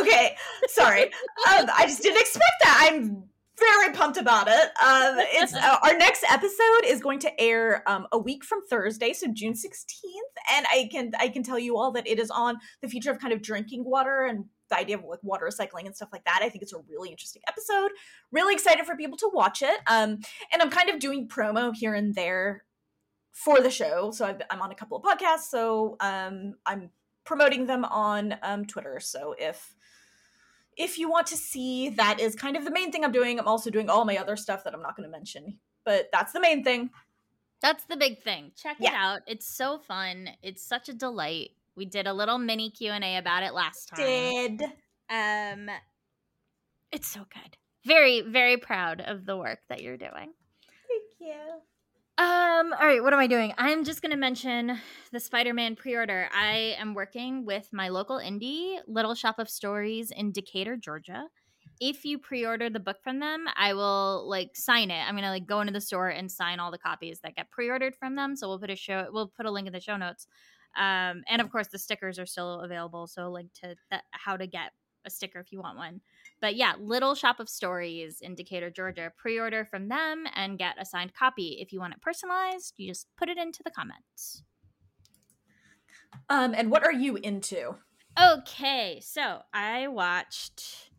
[0.00, 0.36] Okay.
[0.68, 1.04] Sorry.
[1.04, 2.90] Um, I just didn't expect that.
[2.92, 3.24] I'm
[3.58, 4.54] very pumped about it.
[4.54, 9.12] Um, it's uh, our next episode is going to air um a week from Thursday,
[9.12, 12.56] so June 16th, and I can I can tell you all that it is on
[12.82, 15.94] the future of kind of drinking water and the idea of like water recycling and
[15.94, 16.40] stuff like that.
[16.42, 17.90] I think it's a really interesting episode.
[18.32, 19.78] Really excited for people to watch it.
[19.86, 20.18] Um,
[20.52, 22.64] and I'm kind of doing promo here and there
[23.32, 24.10] for the show.
[24.10, 25.50] So I've, I'm on a couple of podcasts.
[25.50, 26.90] So um, I'm
[27.24, 29.00] promoting them on um, Twitter.
[29.00, 29.73] So if
[30.76, 33.38] if you want to see, that is kind of the main thing I'm doing.
[33.38, 36.32] I'm also doing all my other stuff that I'm not going to mention, but that's
[36.32, 36.90] the main thing.
[37.60, 38.52] that's the big thing.
[38.56, 39.20] Check it out.
[39.26, 40.30] It's so fun.
[40.42, 41.50] It's such a delight.
[41.76, 44.04] We did a little mini q&a about it last time.
[44.04, 44.62] Did.
[45.10, 45.70] Um
[46.92, 47.56] it's so good.
[47.84, 50.32] Very very proud of the work that you're doing.
[50.88, 51.34] Thank you.
[52.16, 53.52] Um, all right, what am I doing?
[53.58, 54.78] I'm just gonna mention
[55.10, 56.28] the Spider-Man pre-order.
[56.32, 61.24] I am working with my local indie, Little Shop of Stories in Decatur, Georgia.
[61.80, 65.02] If you pre-order the book from them, I will like sign it.
[65.08, 67.96] I'm gonna like go into the store and sign all the copies that get pre-ordered
[67.96, 68.36] from them.
[68.36, 70.28] So we'll put a show we'll put a link in the show notes.
[70.76, 73.08] Um, and of course the stickers are still available.
[73.08, 74.70] So link to that how to get
[75.04, 76.00] a sticker if you want one.
[76.40, 79.12] But yeah, Little Shop of Stories in Decatur, Georgia.
[79.16, 81.58] Pre order from them and get a signed copy.
[81.60, 84.42] If you want it personalized, you just put it into the comments.
[86.28, 87.76] Um, and what are you into?
[88.20, 90.90] Okay, so I watched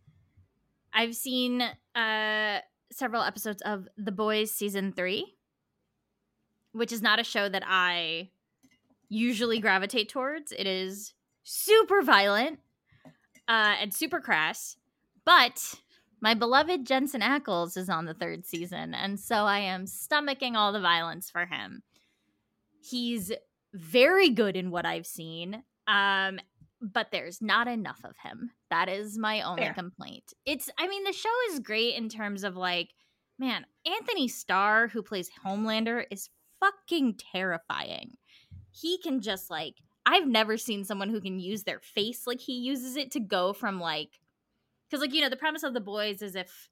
[0.94, 1.62] I've seen
[1.94, 2.60] uh
[2.92, 5.36] several episodes of The Boys season 3,
[6.72, 8.30] which is not a show that I
[9.10, 10.52] usually gravitate towards.
[10.52, 11.14] It is
[11.44, 12.60] super violent
[13.48, 14.78] uh and super crass,
[15.26, 15.76] but
[16.22, 20.72] my beloved Jensen Ackles is on the third season, and so I am stomaching all
[20.72, 21.84] the violence for him.
[22.82, 23.32] He's
[23.74, 25.64] very good in what I've seen.
[25.88, 26.40] Um,
[26.82, 28.52] but there's not enough of him.
[28.70, 29.74] That is my only Fair.
[29.74, 30.34] complaint.
[30.46, 32.90] It's I mean the show is great in terms of like
[33.40, 38.12] man, Anthony Starr who plays Homelander is fucking terrifying.
[38.72, 42.60] He can just like I've never seen someone who can use their face like he
[42.60, 44.20] uses it to go from like
[44.92, 46.70] cuz like you know the premise of the boys is if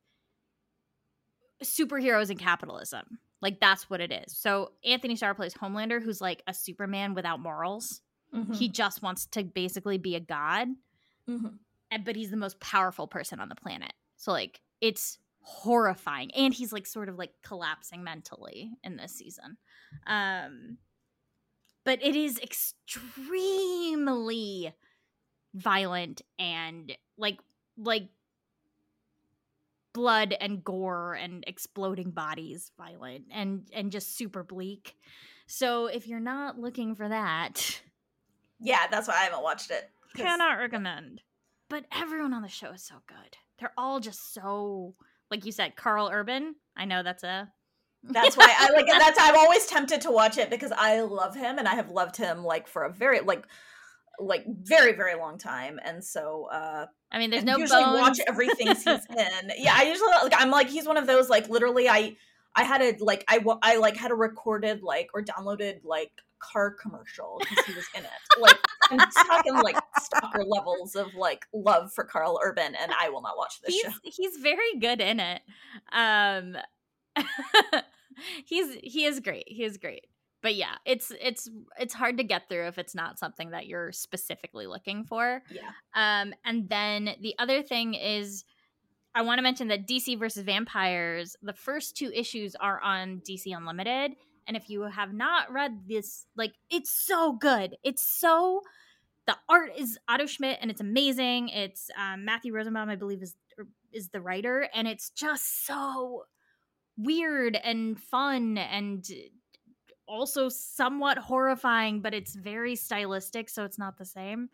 [1.64, 3.20] superheroes and capitalism.
[3.42, 4.38] Like that's what it is.
[4.38, 8.02] So Anthony Starr plays Homelander who's like a Superman without morals
[8.34, 8.54] Mm-hmm.
[8.54, 10.70] He just wants to basically be a god.
[11.30, 11.48] Mm-hmm.
[11.92, 13.94] And, but he's the most powerful person on the planet.
[14.18, 16.32] So like it's horrifying.
[16.36, 19.58] And he's like sort of like collapsing mentally in this season.
[20.08, 20.78] Um
[21.86, 23.14] but it is extremely
[25.54, 27.40] violent and like
[27.78, 28.08] like
[29.94, 34.96] blood and gore and exploding bodies violent and and just super bleak
[35.46, 37.82] so if you're not looking for that
[38.64, 39.90] Yeah, that's why I haven't watched it.
[40.16, 41.22] Cannot recommend.
[41.70, 43.38] But everyone on the show is so good.
[43.60, 44.96] They're all just so
[45.30, 46.56] like you said, Karl Urban.
[46.78, 47.52] I know that's a
[48.04, 51.58] that's why I like that's I'm always tempted to watch it because I love him
[51.58, 53.46] and I have loved him like for a very like
[54.20, 58.02] like very very long time and so uh I mean there's no usually bones.
[58.02, 59.52] watch everything he's in.
[59.58, 62.16] Yeah, I usually like I'm like he's one of those like literally I
[62.56, 66.12] I had a like I I like had a recorded like or downloaded like
[66.44, 68.40] car commercial because he was in it.
[68.40, 68.60] Like
[68.92, 73.38] I'm talking like stalker levels of like love for Karl Urban, and I will not
[73.38, 74.00] watch this he's, show.
[74.04, 75.42] He's very good in it.
[75.92, 76.58] Um,
[78.46, 79.46] he's he is great.
[79.48, 80.06] He is great.
[80.44, 83.92] But yeah, it's it's it's hard to get through if it's not something that you're
[83.92, 85.42] specifically looking for.
[85.50, 85.72] Yeah.
[85.96, 88.46] Um, and then the other thing is.
[89.16, 93.56] I want to mention that DC versus Vampires, the first two issues are on DC
[93.56, 94.16] Unlimited
[94.48, 97.78] and if you have not read this, like it's so good.
[97.84, 98.62] It's so
[99.26, 101.50] the art is Otto Schmidt and it's amazing.
[101.50, 106.26] It's um, Matthew Rosenbaum, I believe, is er, is the writer, and it's just so
[106.98, 109.06] weird and fun and
[110.08, 114.50] also somewhat horrifying, but it's very stylistic, so it's not the same.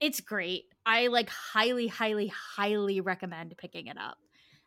[0.00, 0.64] It's great.
[0.86, 4.18] I like highly, highly, highly recommend picking it up.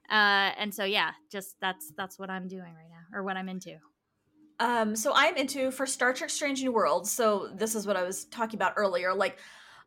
[0.09, 3.47] Uh, and so yeah, just that's that's what I'm doing right now, or what I'm
[3.47, 3.77] into.
[4.59, 7.09] Um, so I'm into for Star Trek Strange New Worlds.
[7.09, 9.13] So this is what I was talking about earlier.
[9.13, 9.39] Like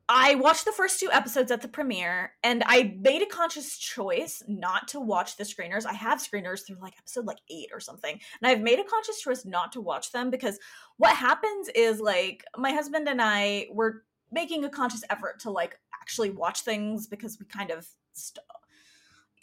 [0.09, 4.43] I watched the first two episodes at the premiere and I made a conscious choice
[4.47, 5.87] not to watch the screeners.
[5.87, 8.13] I have screeners through like episode like 8 or something.
[8.13, 10.59] And I've made a conscious choice not to watch them because
[10.99, 15.79] what happens is like my husband and I were making a conscious effort to like
[16.01, 18.45] actually watch things because we kind of st-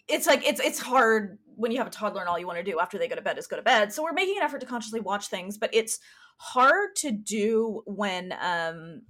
[0.08, 2.64] it's like it's it's hard when you have a toddler and all you want to
[2.64, 3.94] do after they go to bed is go to bed.
[3.94, 6.00] So we're making an effort to consciously watch things, but it's
[6.38, 9.04] hard to do when um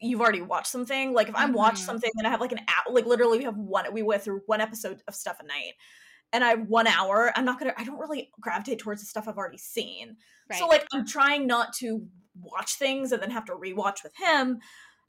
[0.00, 1.12] you've already watched something.
[1.12, 1.58] Like if I'm mm-hmm.
[1.58, 4.22] watched something and I have like an hour, like literally we have one we went
[4.22, 5.74] through one episode of stuff a night
[6.32, 9.26] and I have one hour, I'm not gonna I don't really gravitate towards the stuff
[9.28, 10.16] I've already seen.
[10.50, 10.58] Right.
[10.58, 12.06] So like I'm trying not to
[12.40, 14.58] watch things and then have to rewatch with him.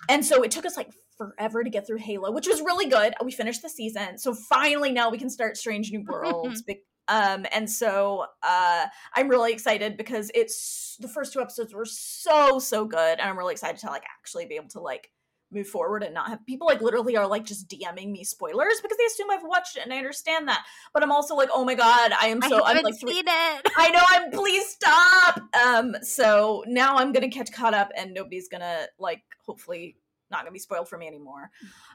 [0.08, 3.14] And so it took us like forever to get through Halo, which was really good.
[3.24, 4.18] We finished the season.
[4.18, 6.64] So finally now we can start Strange New Worlds.
[7.10, 12.60] um and so uh I'm really excited because it's the first two episodes were so
[12.60, 15.10] so good and I'm really excited to like actually be able to like
[15.52, 18.98] move forward and not have people like literally are like just DMing me spoilers because
[18.98, 20.64] they assume I've watched it and I understand that.
[20.94, 23.72] But I'm also like, oh my god, I am so I am like three, it.
[23.76, 25.42] I know I'm please stop.
[25.66, 29.98] Um so now I'm gonna catch caught up and nobody's gonna like hopefully
[30.32, 31.52] not gonna be spoiled for me anymore.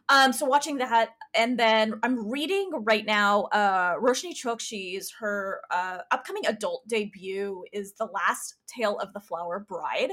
[0.09, 3.45] Um, so watching that, and then I'm reading right now.
[3.45, 9.65] Uh, Roshani Chokshi's her uh, upcoming adult debut is the last tale of the Flower
[9.67, 10.11] Bride,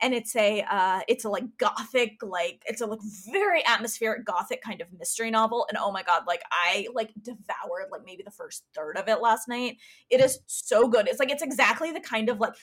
[0.00, 3.00] and it's a uh, it's a like gothic like it's a like
[3.30, 5.66] very atmospheric gothic kind of mystery novel.
[5.68, 9.20] And oh my god, like I like devoured like maybe the first third of it
[9.20, 9.78] last night.
[10.10, 11.08] It is so good.
[11.08, 12.54] It's like it's exactly the kind of like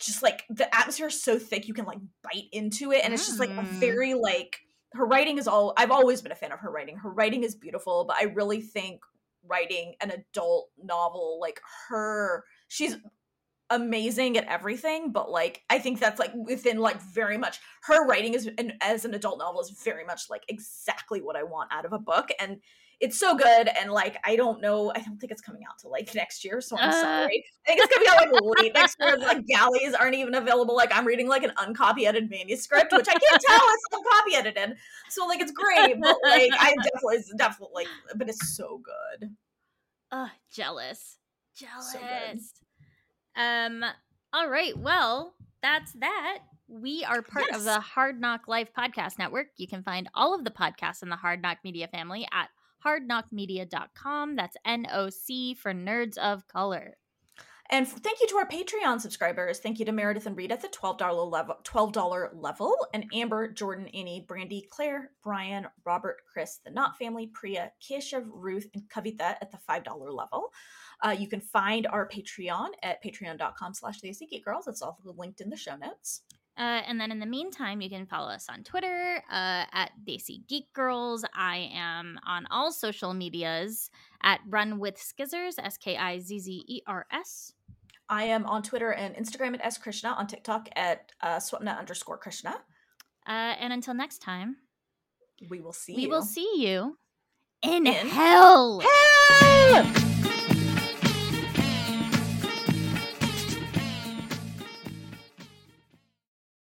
[0.00, 3.26] just like the atmosphere is so thick you can like bite into it and it's
[3.26, 3.66] just like a mm.
[3.66, 4.58] very like
[4.92, 6.96] her writing is all I've always been a fan of her writing.
[6.96, 9.00] Her writing is beautiful, but I really think
[9.46, 12.96] writing an adult novel like her she's
[13.70, 18.34] amazing at everything but like i think that's like within like very much her writing
[18.34, 21.84] is an, as an adult novel is very much like exactly what i want out
[21.84, 22.58] of a book and
[23.00, 25.90] it's so good and like i don't know i don't think it's coming out till
[25.90, 26.92] like next year so i'm Uh.
[26.92, 30.34] sorry i think it's gonna be out like late next year like galleys aren't even
[30.34, 34.36] available like i'm reading like an uncopy edited manuscript which i can't tell it's uncopy
[34.36, 34.76] edited
[35.08, 39.30] so like it's great but like i definitely it's definitely like but it's so good
[40.12, 41.18] Ugh, jealous.
[41.56, 41.92] Jealous.
[41.92, 43.84] So um,
[44.32, 44.76] all right.
[44.76, 46.38] Well, that's that.
[46.66, 49.48] We are part of the Hard NOC Life Podcast Network.
[49.56, 52.48] You can find all of the podcasts in the Hard NOC Media family at
[52.84, 54.36] hardknockmedia.com.
[54.36, 56.96] That's N O C for nerds of color.
[57.72, 59.60] And thank you to our Patreon subscribers.
[59.60, 63.86] Thank you to Meredith and Reed at the $12 level, $12 level, and Amber, Jordan,
[63.94, 69.52] Annie, Brandy, Claire, Brian, Robert, Chris, the Knott family, Priya, Keshav, Ruth, and Kavita at
[69.52, 70.52] the $5 level.
[71.00, 74.66] Uh, you can find our Patreon at patreon.com slash the Girls.
[74.66, 76.22] It's all linked in the show notes.
[76.58, 80.46] Uh, and then in the meantime, you can follow us on Twitter uh, at Desi
[80.46, 81.24] Geek Girls.
[81.34, 83.90] I am on all social medias
[84.22, 87.54] at Run with Skizzers, S K I Z Z E R S.
[88.10, 92.18] I am on Twitter and Instagram at S Krishna, on TikTok at uh, Swapna underscore
[92.18, 92.56] Krishna.
[93.26, 93.30] Uh,
[93.60, 94.56] and until next time,
[95.48, 96.08] We will see we you.
[96.10, 96.98] will see you
[97.62, 98.80] in, In hell.
[98.80, 100.09] Hell!